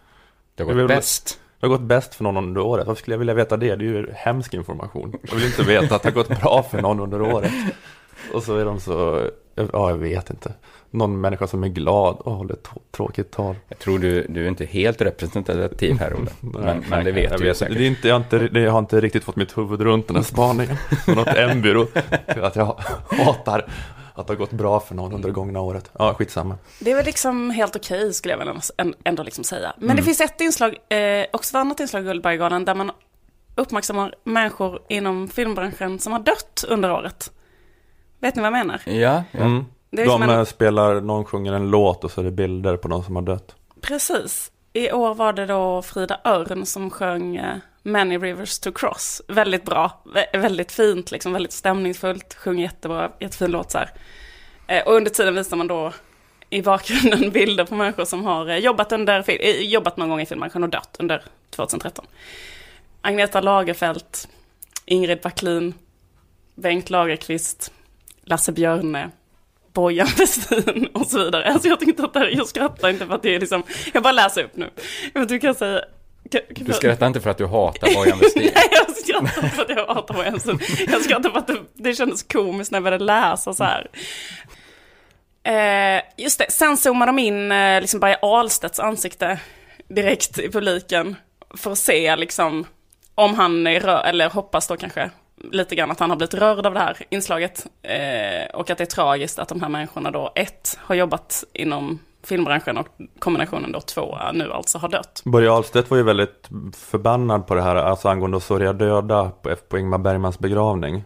[0.54, 1.40] Det har gått vill- bäst.
[1.61, 2.87] Det har gått bäst för någon under året.
[2.87, 3.76] Varför skulle jag vilja veta det?
[3.76, 5.14] Det är ju hemsk information.
[5.22, 7.52] Jag vill inte veta att det har gått bra för någon under året.
[8.32, 9.22] Och så är de så,
[9.54, 10.52] ja jag vet inte.
[10.90, 13.56] Någon människa som är glad och håller ett tråkigt tal.
[13.68, 16.30] Jag tror du, du är inte helt representativ här, Olle.
[16.60, 17.56] Men, men det vet jag du vet.
[17.56, 17.76] säkert.
[17.78, 20.06] Det är inte, jag, har inte, det, jag har inte riktigt fått mitt huvud runt
[20.06, 20.76] den här spaningen.
[21.06, 21.87] På något embyrå.
[22.26, 23.66] Att jag hatar
[24.14, 25.90] att det har gått bra för någon under det gångna året.
[25.98, 26.58] Ja, skitsamma.
[26.80, 28.62] Det är väl liksom helt okej skulle jag
[29.04, 29.72] ändå liksom säga.
[29.76, 29.96] Men Mm.
[29.96, 32.90] det finns ett inslag, eh, också ett annat inslag i Guldbaggegalan där man
[33.54, 37.32] uppmärksammar människor inom filmbranschen som har dött under året.
[38.24, 38.80] Vet ni vad jag menar?
[38.87, 39.40] Ja, ja.
[39.40, 39.64] Mm.
[39.90, 42.76] Det är De en- eh, spelar, någon sjunger en låt och så är det bilder
[42.76, 43.54] på någon som har dött.
[43.80, 44.50] Precis.
[44.72, 49.22] I år var det då Frida Örn som sjöng eh, Many Rivers to Cross.
[49.28, 53.90] Väldigt bra, vä- väldigt fint, liksom, väldigt stämningsfullt, sjunger jättebra, jättefin låt så här.
[54.66, 55.92] Eh, och under tiden visar man då
[56.50, 59.24] i bakgrunden bilder på människor som har jobbat, under,
[59.62, 62.04] jobbat någon gång i filmbranschen och dött under 2013.
[63.00, 64.28] Agneta Lagerfelt,
[64.84, 65.74] Ingrid Backlin,
[66.54, 67.72] Bengt Lagerqvist,
[68.26, 69.10] Lasse Björne,
[69.72, 71.52] Bojan Westin och så vidare.
[71.52, 74.02] Alltså jag tyckte att det här, jag skrattar inte för att det är liksom, jag
[74.02, 74.70] bara läser upp nu.
[75.04, 75.80] Inte, du kan säga...
[76.30, 78.50] Kan, kan Du skrattar inte för att du hatar Bojan Westin.
[78.54, 80.58] Nej, jag skrattar inte för att jag hatar Bojan Westin.
[80.92, 83.90] Jag skrattar för att det, det kändes komiskt när jag började läsa så här.
[85.42, 89.38] Eh, just det, sen zoomar de in eh, liksom Börje Ahlstedts ansikte
[89.88, 91.16] direkt i publiken.
[91.56, 92.66] För att se liksom
[93.14, 96.66] om han är rör, eller hoppas då kanske lite grann att han har blivit rörd
[96.66, 97.66] av det här inslaget.
[97.83, 101.99] Eh, och att det är tragiskt att de här människorna då, ett, har jobbat inom
[102.23, 105.23] filmbranschen och kombinationen då två nu alltså har dött.
[105.25, 109.57] Börje Ahlstedt var ju väldigt förbannad på det här, alltså angående att sörja döda på,
[109.68, 111.05] på Ingmar Bergmans begravning.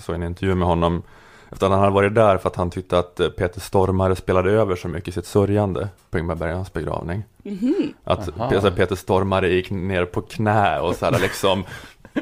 [0.00, 1.02] Så en intervju med honom
[1.50, 4.50] efter att han hade varit där för att han tyckte att eh, Peter Stormare spelade
[4.50, 7.24] över så mycket i sitt sörjande på Ingmar Bergmans begravning.
[8.04, 8.54] Att Aha.
[8.54, 11.64] alltså, Peter Stormare gick ner på knä och så här liksom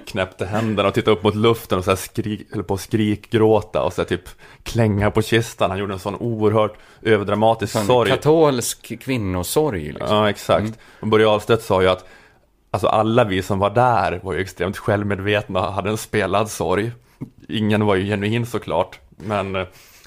[0.07, 3.83] knäppte händerna och tittade upp mot luften och så här skrik, höll på att skrikgråta
[3.83, 4.29] och så här typ
[4.63, 5.71] klänga på kistan.
[5.71, 8.11] Han gjorde en sån oerhört överdramatisk Sån sorg.
[8.11, 9.93] katolsk kvinnosorg.
[9.93, 10.17] Liksom.
[10.17, 10.61] Ja, exakt.
[10.61, 10.75] Mm.
[11.01, 12.05] Och Börje Ahlstedt sa ju att
[12.71, 16.93] alltså alla vi som var där var ju extremt självmedvetna och hade en spelad sorg.
[17.49, 19.67] Ingen var ju genuin såklart, men eh,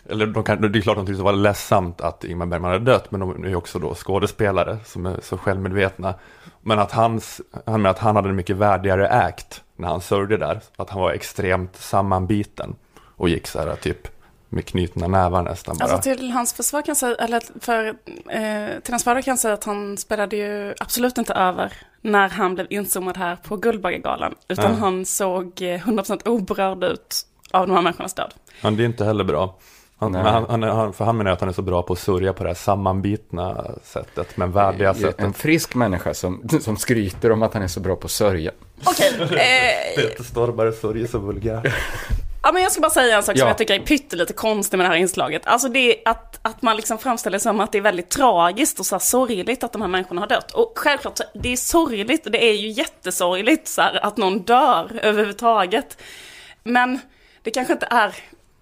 [0.09, 2.85] eller de kan, det är klart de tyckte det var ledsamt att Ingmar Bergman hade
[2.85, 6.13] dött, men de är ju också då skådespelare som är så självmedvetna.
[6.61, 10.37] Men att, hans, han, med att han hade en mycket värdigare act när han sörjde
[10.37, 12.75] där, att han var extremt sammanbiten
[13.15, 14.07] och gick så här typ
[14.49, 15.89] med knutna nävar nästan bara.
[15.89, 19.53] Alltså till hans försvar kan säga, eller för, eh, till hans försvar kan jag säga
[19.53, 24.35] att han spelade ju absolut inte över när han blev inzoomad här på Guldbaggegalan.
[24.47, 24.79] Utan Nej.
[24.79, 28.33] han såg eh, 100% oberörd ut av de här människornas död.
[28.61, 29.59] Ja, det är inte heller bra.
[29.99, 32.33] Han, han, han, han, för han menar att han är så bra på att sörja
[32.33, 35.37] på det här sammanbitna sättet, men värdiga En sättet.
[35.37, 38.51] frisk människa som, som skryter om att han är så bra på att sörja.
[38.83, 41.75] Okej, eh, Peter Stormare sörjer så vulgär.
[42.43, 43.49] Ja, men jag ska bara säga en sak som Ja.
[43.49, 45.41] jag tycker är pyttelite konstig med det här inslaget.
[45.45, 48.79] Alltså det är att, att man liksom framställer det som att det är väldigt tragiskt
[48.79, 50.51] och så här sorgligt att de här människorna har dött.
[50.51, 55.97] Och självklart, det är sorgligt, det är ju jättesorgligt så här, att någon dör överhuvudtaget.
[56.63, 56.99] Men
[57.43, 58.15] det kanske inte är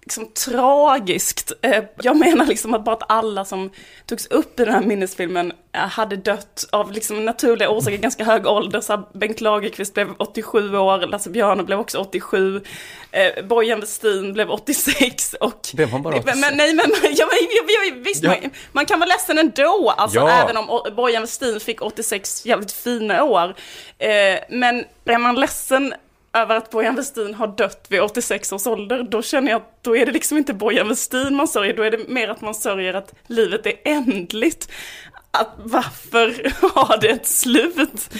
[0.08, 1.52] liksom tragiskt.
[1.62, 3.70] Eh, Jag menar liksom att bara att alla som
[4.06, 8.46] togs upp i den här minnesfilmen eh, hade dött av liksom naturliga orsaker, ganska hög
[8.46, 8.80] ålder.
[8.80, 12.60] Så Bengt Lagerqvist blev 87 år, Lasse Björne blev också 87,
[13.12, 15.68] eh, Bojan Westin blev 86 och...
[15.74, 16.40] Blev han bara Men, 86?
[16.40, 18.30] men, nej men, ja, men ja, ja, visst, Ja.
[18.42, 20.42] man, man kan vara ledsen ändå, alltså Ja.
[20.42, 23.54] även om Bojan Westin fick 86 jävligt fina år.
[23.98, 25.94] Eh, men är man ledsen
[26.42, 29.96] över att Bojan Westin har dött vid 86 års ålder, då känner jag att då
[29.96, 32.94] är det liksom inte Bojan Westin man sörjer, då är det mer att man sörjer
[32.94, 34.70] att livet är ändligt.
[35.30, 38.10] Att varför har det ett slut?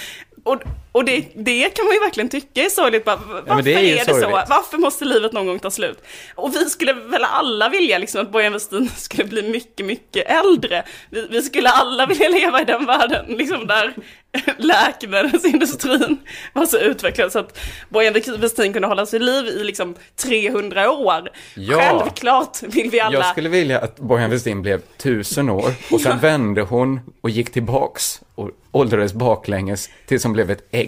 [0.45, 0.63] Och,
[0.99, 3.05] och det, det kan man ju verkligen tycka är sorgligt.
[3.05, 4.21] Bara, varför men det är är, det så?
[4.21, 4.49] sorgligt.
[4.49, 5.99] Varför måste livet någon gång ta slut?
[6.35, 10.85] Och vi skulle väl alla vilja liksom att Bojan Westin skulle bli mycket, mycket äldre.
[11.11, 13.95] Vi, vi skulle alla vilja leva i den världen, liksom där
[14.59, 16.19] läkemedelsindustrin
[16.53, 20.91] var så utvecklad så att Bojan Westin kunde hålla sig i liv i liksom 300
[20.91, 21.29] år.
[21.55, 21.81] Ja.
[21.81, 23.19] Självklart vill vi alla...
[23.19, 27.53] Jag skulle vilja att Bojan Westin blev tusen år och sen vände hon och gick
[27.53, 30.88] tillbaks och åldrades baklänges tills hon blev ett ägg.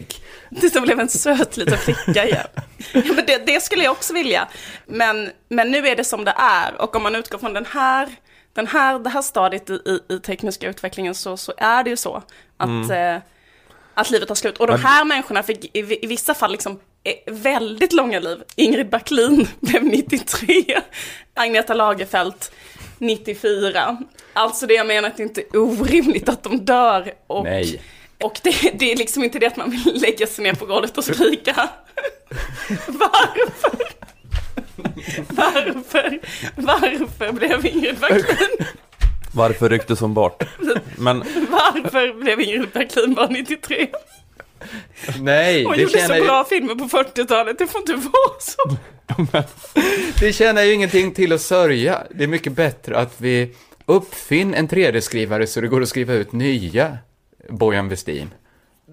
[0.50, 2.46] Det som blev en söt liten flicka igen.
[2.92, 4.48] Ja, men det, det skulle jag också vilja.
[4.86, 6.80] Men, men nu är det som det är.
[6.80, 8.08] Och om man utgår från den här,
[8.52, 11.96] den här, det här stadiet i, i, i tekniska utvecklingen så, så är det ju
[11.96, 12.22] så
[12.56, 13.16] att, eh,
[13.94, 14.58] att livet tar slut.
[14.58, 18.42] Och de här människorna fick i, i vissa fall liksom eh, väldigt långa liv.
[18.56, 20.64] Ingrid Backlin blev 93.
[21.34, 22.34] Agneta Lagerfeld
[22.98, 23.98] 94.
[24.32, 27.12] Alltså det jag menar att det inte är orimligt att de dör.
[27.26, 27.80] Och, Nej.
[28.20, 30.98] Och det, det är liksom inte det att man vill lägga sig ner på golvet
[30.98, 31.68] och skrika.
[32.86, 33.78] Varför?
[35.28, 36.20] Varför?
[36.56, 38.66] Varför blev Ingrid Backlin?
[39.34, 40.42] Varför rycktes hon bort?
[40.98, 41.18] Men
[41.50, 43.88] Varför blev Ingrid Backlin bara 93?
[45.20, 48.76] Nej, Hon det gjorde så ju, bra filmer på 40-talet, det får inte vara så.
[50.20, 52.02] det tjänar ju ingenting till att sörja.
[52.10, 53.54] Det är mycket bättre att vi
[53.86, 56.98] uppfinner en 3D-skrivare så det går att skriva ut nya
[57.50, 58.30] Bojan Westin.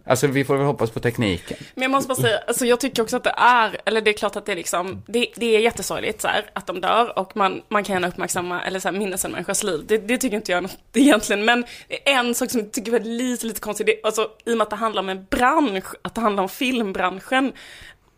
[0.06, 1.58] Alltså, vi får väl hoppas på tekniken.
[1.76, 4.14] Men jag måste bara säga, alltså jag tycker också att det är, eller det är
[4.14, 7.38] klart att det är liksom, det, det är jättesorgligt så här, att de dör och
[7.38, 9.84] man, man kan gärna uppmärksamma, eller så här, minnas en människas liv.
[9.88, 11.66] Det, det tycker inte jag något egentligen, men
[12.06, 14.70] en sak som jag tycker är lite, lite konstigt, det, alltså i och med att
[14.70, 17.54] det handlar om en bransch, att det handlar om filmbranschen,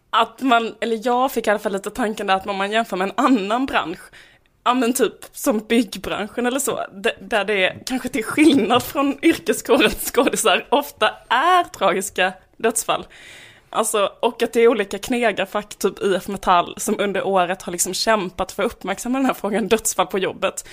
[0.10, 2.98] att man, eller jag fick i alla fall lite tanken där att om man jämför
[2.98, 4.02] med en annan bransch,
[4.64, 6.86] ja men typ som byggbranschen eller så,
[7.20, 13.08] där det kanske till skillnad från yrkeskårens skådisar ofta är tragiska dödsfall.
[13.70, 17.94] Alltså, och att det är olika knegarfack, typ IF Metall, som under året har liksom
[17.94, 20.68] kämpat för att uppmärksamma den här frågan, dödsfall på jobbet.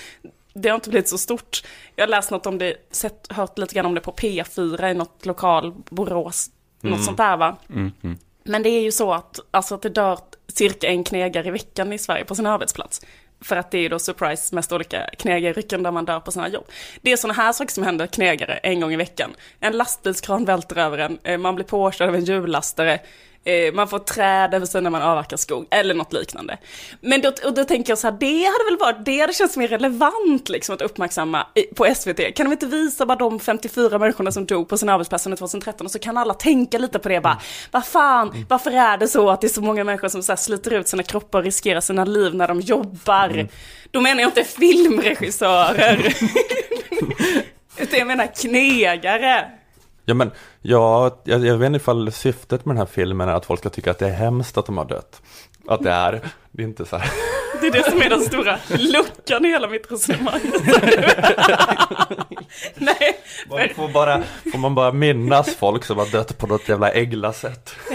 [0.53, 1.63] Det har inte blivit så stort.
[1.95, 4.93] Jag har läst något om det, sett, hört lite grann om det på P4 i
[4.93, 6.49] något lokal, Borås,
[6.81, 7.57] något sånt där va.
[7.69, 8.17] Mm, mm.
[8.43, 11.93] Men det är ju så att, alltså att det dör cirka en knegare i veckan
[11.93, 13.01] i Sverige på sin arbetsplats.
[13.41, 16.49] För att det är ju då surprise mest olika knegarrycken där man dör på sina
[16.49, 16.65] jobb.
[17.01, 19.35] Det är sådana här saker som händer knegare en gång i veckan.
[19.59, 22.99] En lastbilskran välter över en, eh, man blir påkörd av en hjullastare,
[23.47, 26.57] eh, man får träd över sig när man avverkar skog, eller något liknande.
[27.01, 29.57] Men då, och då tänker jag så här, det hade väl varit, det hade känts
[29.57, 32.31] mer relevant liksom att uppmärksamma i- på SVT.
[32.35, 35.85] Kan de inte visa bara de 54 människorna som dog på sin arbetsplats under 2013
[35.87, 37.41] och så kan alla tänka lite på det bara,
[37.71, 40.37] vad fan, varför är det så att det är så många människor som så här
[40.37, 43.47] sliter ut sina kroppar och riskerar sina liv när de jobbar?
[43.91, 46.13] Då menar jag inte filmregissörer.
[47.77, 49.45] Utan jag menar knegare.
[50.05, 50.31] Ja men,
[50.67, 53.69] ja, jag, jag vet inte ifall syftet med den här filmen är att folk ska
[53.69, 55.21] tycka att det är hemskt att de har dött.
[55.67, 57.11] Att det är, det är inte så här.
[57.61, 60.41] Det är det som är den stora luckan i hela mitt resonemang.
[62.75, 66.93] Nej, Man får, bara, får man bara minnas folk som har dött på något jävla.
[66.93, 67.05] Jag är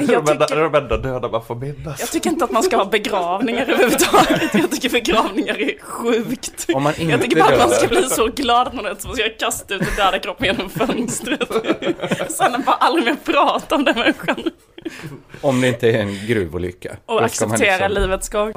[0.07, 2.01] de enda- tycker- det är de enda döda man får minnas.
[2.01, 4.55] jag tycker inte att man ska ha begravningar överhuvudtaget.
[4.55, 6.67] Jag tycker begravningar är sjukt.
[6.75, 9.03] Om man Jag inte tycker bara att man ska bli så glad att man vet,
[9.03, 11.49] så ska kasta ut den döda kroppen genom fönstret.
[12.29, 14.37] Sen bara aldrig mer prata om den människan.
[15.41, 16.97] Om det inte är en gruvolycka.
[17.07, 18.53] Och acceptera liksom- livets gång.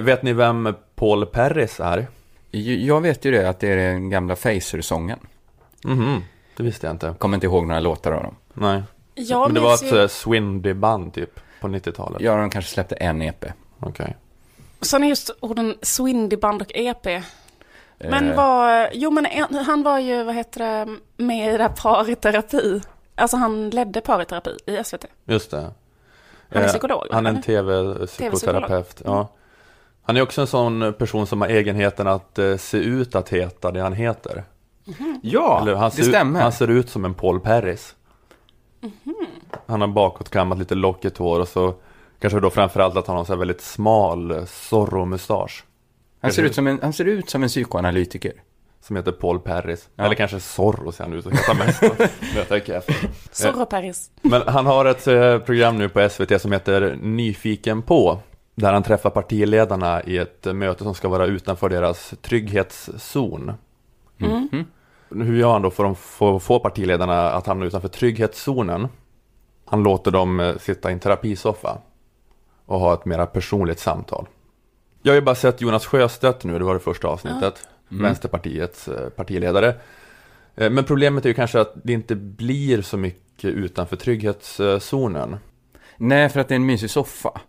[0.00, 2.06] Vet ni vem Paul Perris är?
[2.50, 5.18] Jag vet ju det, att det är den gamla Facer-sången.
[5.84, 6.22] Mhm,
[6.56, 7.14] det visste jag inte.
[7.18, 8.34] Kommer inte ihåg några låtar av dem.
[8.54, 8.82] Nej.
[9.14, 12.20] Jag Men det var ett ju- eh, swindy-band typ, på 90-talet.
[12.20, 13.44] Ja, de kanske släppte en EP.
[13.80, 14.16] Okej.
[14.80, 17.22] Sen är just orden Swindy band och EP.
[17.98, 21.62] Men Eh, var, jo men en, han var ju, vad heter det, med i det
[21.62, 22.80] här pariterapi.
[23.14, 25.04] Alltså han ledde pariterapi i SVT.
[25.24, 25.56] Just det.
[26.50, 29.02] Han är Eh, psykolog, Han är en tv-psykoterapeut.
[29.04, 29.28] Ja.
[30.08, 33.70] Han är också en sån person som har egenheten att eh, se ut att heta
[33.70, 34.44] det han heter.
[35.22, 36.40] ja, Eller, han det ser, stämmer.
[36.40, 37.94] Han ser ut som en Paul Perris.
[38.80, 39.14] Mhm.
[39.66, 41.74] Han har bakåtkammat lite lockigt hår och så
[42.20, 45.64] kanske då framförallt att han har en så här väldigt smal eh, Zorro-mustasch.
[46.20, 48.32] Han ser, ut som en, han ser ut som en psykoanalytiker.
[48.80, 49.88] Som heter Paul Perris.
[49.96, 50.04] Ja.
[50.04, 51.82] Eller kanske Zorro ser han ut att heta mest.
[52.20, 52.96] när jag tänker efter.
[53.32, 54.10] Zorro Paris.
[54.22, 58.18] Men han har ett eh, program nu på SVT som heter Nyfiken på.
[58.60, 63.52] Där han träffar partiledarna i ett möte som ska vara utanför deras trygghetszon.
[64.18, 64.48] Mm.
[65.10, 68.88] Hur gör han då för att få, få partiledarna att hamna utanför trygghetszonen?
[69.64, 71.78] Han låter dem eh, sitta i en terapisoffa
[72.66, 74.26] och ha ett mera personligt samtal.
[75.02, 77.68] Jag har ju bara sett Jonas Sjöstedt nu, det var det första avsnittet.
[77.88, 79.74] Vänsterpartiets eh, partiledare.
[80.56, 85.36] Eh, Men problemet är ju kanske att det inte blir så mycket utanför trygghetszonen.
[85.96, 87.40] Nej, för att det är en mysig soffa.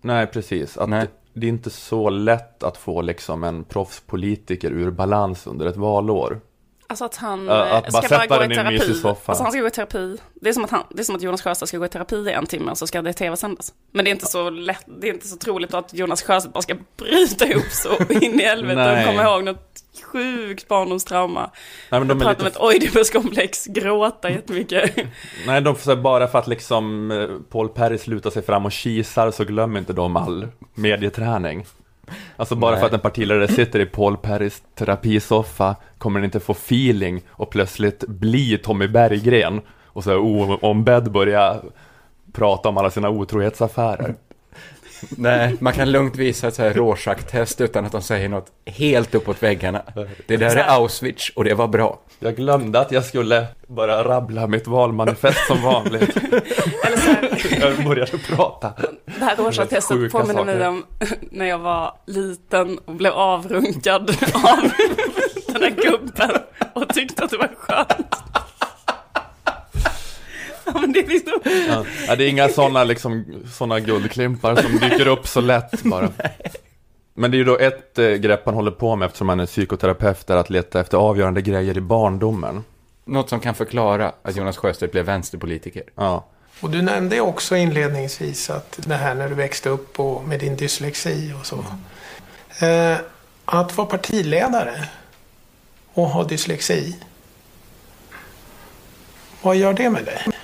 [0.00, 0.78] Nej, precis.
[0.78, 1.08] Att Nej.
[1.38, 6.40] Det är inte så lätt att få liksom en proffspolitiker ur balans under ett valår.
[6.88, 9.00] Alltså att han Ja, eh, att bara ska bara gå i terapi.
[9.04, 10.16] Alltså han ska gå i terapi.
[10.34, 12.16] Det är som att, han, det är som att Jonas Sjöstedt ska gå i terapi
[12.16, 13.72] i en timme och så ska det tv-sändas.
[13.92, 16.62] Men det är inte så lätt, det är inte så troligt att Jonas Sjöstedt bara
[16.62, 21.50] ska bryta ihop så in i helvete och komma ihåg något sjukt barndomstrauma.
[21.90, 22.58] Nej, men de är Prata om lite...
[22.58, 24.96] ett Oidipuskomplex, gråta jättemycket.
[25.46, 29.30] Nej, de får bara för att liksom eh, Paul Perry slutar sig fram och kisar
[29.30, 31.66] så glöm inte de all medieträning.
[32.36, 32.80] Alltså bara Nej.
[32.80, 37.50] för att en partiledare sitter i Paul Perrys terapisoffa kommer den inte få feeling och
[37.50, 41.56] plötsligt bli Tommy Berggren och så här oombedd börja
[42.32, 44.14] prata om alla sina otrohetsaffärer.
[45.16, 49.14] Nej, man kan lugnt visa ett så här Rorschach-test utan att de säger något helt
[49.14, 49.82] uppåt väggarna.
[50.26, 51.98] Det där är Auschwitz och det var bra.
[52.18, 56.16] Jag glömde att jag skulle bara rabbla mitt valmanifest som vanligt.
[56.86, 58.72] Eller så här, Jag började prata.
[59.04, 60.84] det här Rorschach-testet påminner mig om
[61.30, 64.70] när jag var liten och blev avrunkad av
[65.46, 66.30] den här gubben
[66.72, 68.16] och tyckte att det var skönt.
[70.74, 71.40] Men det är liksom...
[71.68, 71.84] Ja.
[72.08, 76.10] Ja, det är inga sådana liksom, såna guldklimpar som dyker upp så lätt bara.
[77.14, 79.46] Men det är ju då ett eh, grepp han håller på med eftersom han är
[79.46, 82.64] psykoterapeut, är att leta efter avgörande grejer i barndomen.
[83.04, 85.82] Något som kan förklara att Jonas Sjöstedt blev vänsterpolitiker.
[85.94, 86.26] Ja.
[86.60, 90.56] Och du nämnde också inledningsvis att det här när du växte upp och med din
[90.56, 91.64] dyslexi och så.
[92.66, 92.96] Eh,
[93.44, 94.88] att vara partiledare
[95.92, 96.96] och ha dyslexi.
[99.42, 100.35] Vad gör det med dig?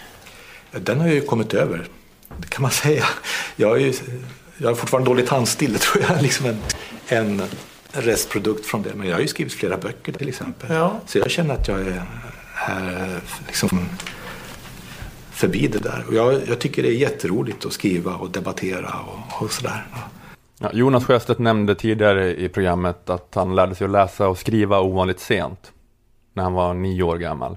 [0.81, 1.89] Den har jag ju kommit över,
[2.37, 3.05] det kan man säga.
[3.57, 3.93] Jag, är ju,
[4.59, 6.59] jag har fortfarande dåligt handstil, det tror jag är liksom en,
[7.09, 7.43] en
[7.93, 8.95] restprodukt från det.
[8.95, 10.73] Men jag har ju skrivit flera böcker till exempel.
[10.73, 11.01] Ja.
[11.07, 12.03] Så jag känner att jag är,
[12.69, 13.89] är liksom
[15.33, 16.05] förbi det där.
[16.09, 19.87] Och jag, jag tycker det är jätteroligt att skriva och debattera och, och sådär.
[20.59, 24.81] Ja, Jonas Sjöstedt nämnde tidigare i programmet att han lärde sig att läsa och skriva
[24.81, 25.73] ovanligt sent.
[26.35, 27.57] När han var nio år gammal.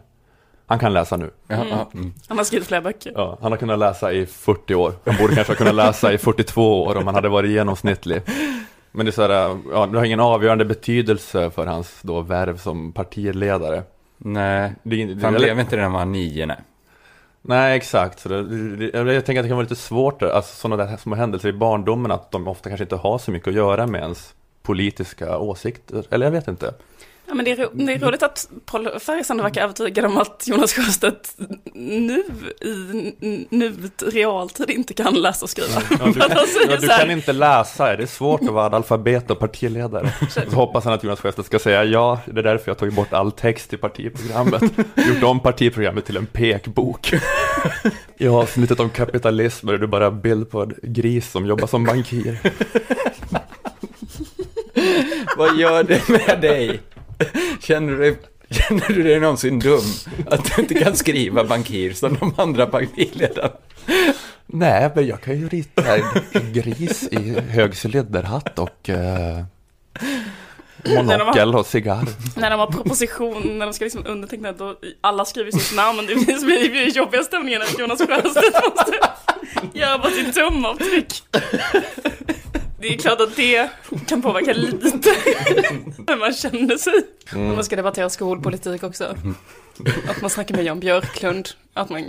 [0.68, 1.30] Han kan läsa nu.
[1.47, 2.13] Mm.
[2.28, 3.11] Han har skrivit flera böcker.
[3.16, 4.93] Ja, han har kunnat läsa i 40 år.
[5.05, 8.22] Han borde kanske ha kunnat läsa i 42 år om han hade varit genomsnittlig.
[8.91, 12.57] Men det är så här, ja, det har ingen avgörande betydelse för hans då värv
[12.57, 13.84] som partiledare.
[14.18, 16.57] Nej, Det, det, han det, blev inte det när han var nio, nej.
[17.41, 18.20] Nej, exakt.
[18.20, 18.43] Så det,
[18.76, 21.53] det, jag tänker att det kan vara lite svårt, alltså sådana där små händelser i
[21.53, 26.03] barndomen, att de ofta kanske inte har så mycket att göra med ens politiska åsikter.
[26.09, 26.74] Eller jag vet inte.
[27.28, 30.44] Ja, men det, är ro, det är roligt att Paul Färjestad verkar övertygad om att
[30.48, 31.36] Jonas Sjöstedt
[31.74, 32.24] nu
[32.62, 33.74] i nu
[34.06, 35.82] realtid inte kan läsa och skriva.
[35.90, 36.20] Ja, du,
[36.70, 40.14] ja, du kan inte läsa, det är svårt att vara analfabet och partiledare.
[40.30, 43.14] Så hoppas han att Jonas Sjöstedt ska säga ja, det är därför jag tagit bort
[43.14, 44.64] all text i partiprogrammet.
[44.96, 47.14] Gjort om partiprogrammet till en pekbok.
[48.18, 52.40] I avsnittet om kapitalism är det bara bild på en gris som jobbar som bankir.
[55.38, 56.82] Vad gör det med dig?
[57.61, 58.18] Känner du dig,
[58.49, 59.82] känner du dig någonsin dum?
[60.28, 63.51] Att du inte kan skriva bankir som de andra partiledarna?
[64.45, 69.43] Nej, men jag kan ju rita en gris i hög cylinderhatt och eh,
[70.95, 72.07] monokel och cigarr.
[72.36, 76.05] när de har proposition, när de ska liksom underteckna, då alla skriver sitt namn, men
[76.07, 78.93] det blir i jobbiga stämningen att Jonas Sjöstedt måste
[79.74, 81.24] göra sitt tumavtryck.
[82.88, 83.70] Det är klart att det
[84.08, 84.88] kan påverka lite
[86.08, 86.94] hur man känner sig.
[87.34, 89.16] Om man ska debattera skolpolitik också.
[90.10, 92.04] Att man snackar med Jan Björklund, att man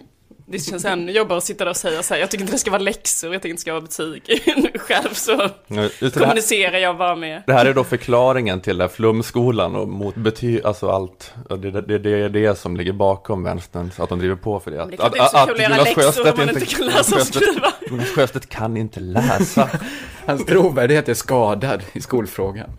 [0.48, 2.58] Det känns ännu jobbigare att sitta där och säga så här, jag tycker inte det
[2.58, 3.80] ska vara läxor, jag tycker inte det ska vara
[4.20, 4.42] betyg.
[4.80, 7.42] Själv så Ja, här, kommunicerar jag bara med.
[7.46, 11.32] det här är då förklaringen till den flumskolan och mot betyg, alltså allt.
[11.48, 14.76] Det, det, det är det som ligger bakom vänstern, att de driver på för det.
[14.76, 17.20] Men det inte är så kul att göra läxor om man inte kan läsa och
[17.20, 17.72] Jonas Sjöstedt- skriva.
[17.90, 19.70] Jonas Sjöstedt kan inte läsa.
[20.26, 22.70] Hans trovärdighet är skadad i skolfrågan.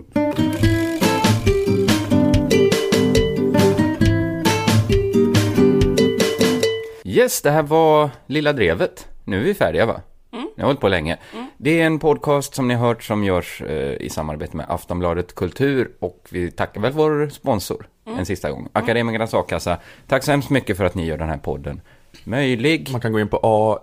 [7.03, 9.07] Yes, det här var Lilla Drevet.
[9.23, 10.01] Nu är vi färdiga va?
[10.33, 10.47] Mm.
[10.55, 11.17] Jag har hållit på länge.
[11.57, 15.35] Det är en podcast som ni har hört som görs eh, i samarbete med Aftonbladet
[15.35, 18.19] Kultur och vi tackar väl vår sponsor Mm.
[18.19, 18.69] en sista gång.
[18.73, 19.77] Akademikernas A-kassa.
[20.07, 21.81] Tack så hemskt mycket för att ni gör den här podden
[22.23, 22.89] möjlig.
[22.91, 23.37] Man kan gå in på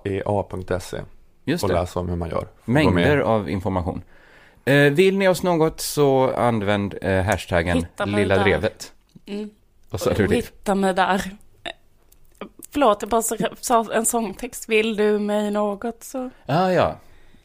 [0.04, 0.96] aea.se
[1.44, 1.74] Just och det.
[1.74, 2.46] läsa om hur man gör.
[2.64, 4.02] Mängder av information.
[4.64, 8.42] Eh, vill ni oss något så använd eh, hashtaggen Hitta Lilla där.
[8.44, 8.92] Drevet.
[9.26, 9.50] Mm.
[9.90, 10.34] Vad sa du?
[10.34, 11.30] Hitta mig där.
[12.70, 13.22] Förlåt, jag bara
[13.60, 14.68] sa en sångtext.
[14.68, 16.96] Vill du mig något så Ah, ja,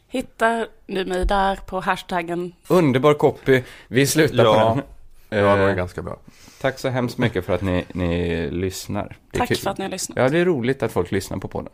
[0.08, 2.52] hittar du mig där på hashtaggen.
[2.68, 3.62] underbar copy.
[3.88, 4.52] Vi slutar Ja.
[4.54, 4.84] på den.
[5.40, 6.16] Ja, det var Eh, ganska bra.
[6.60, 9.16] tack så hemskt mycket för att ni, ni lyssnar.
[9.32, 9.56] Tack kul.
[9.56, 10.18] för att ni har lyssnat.
[10.18, 11.72] Ja, det är roligt att folk lyssnar på podden.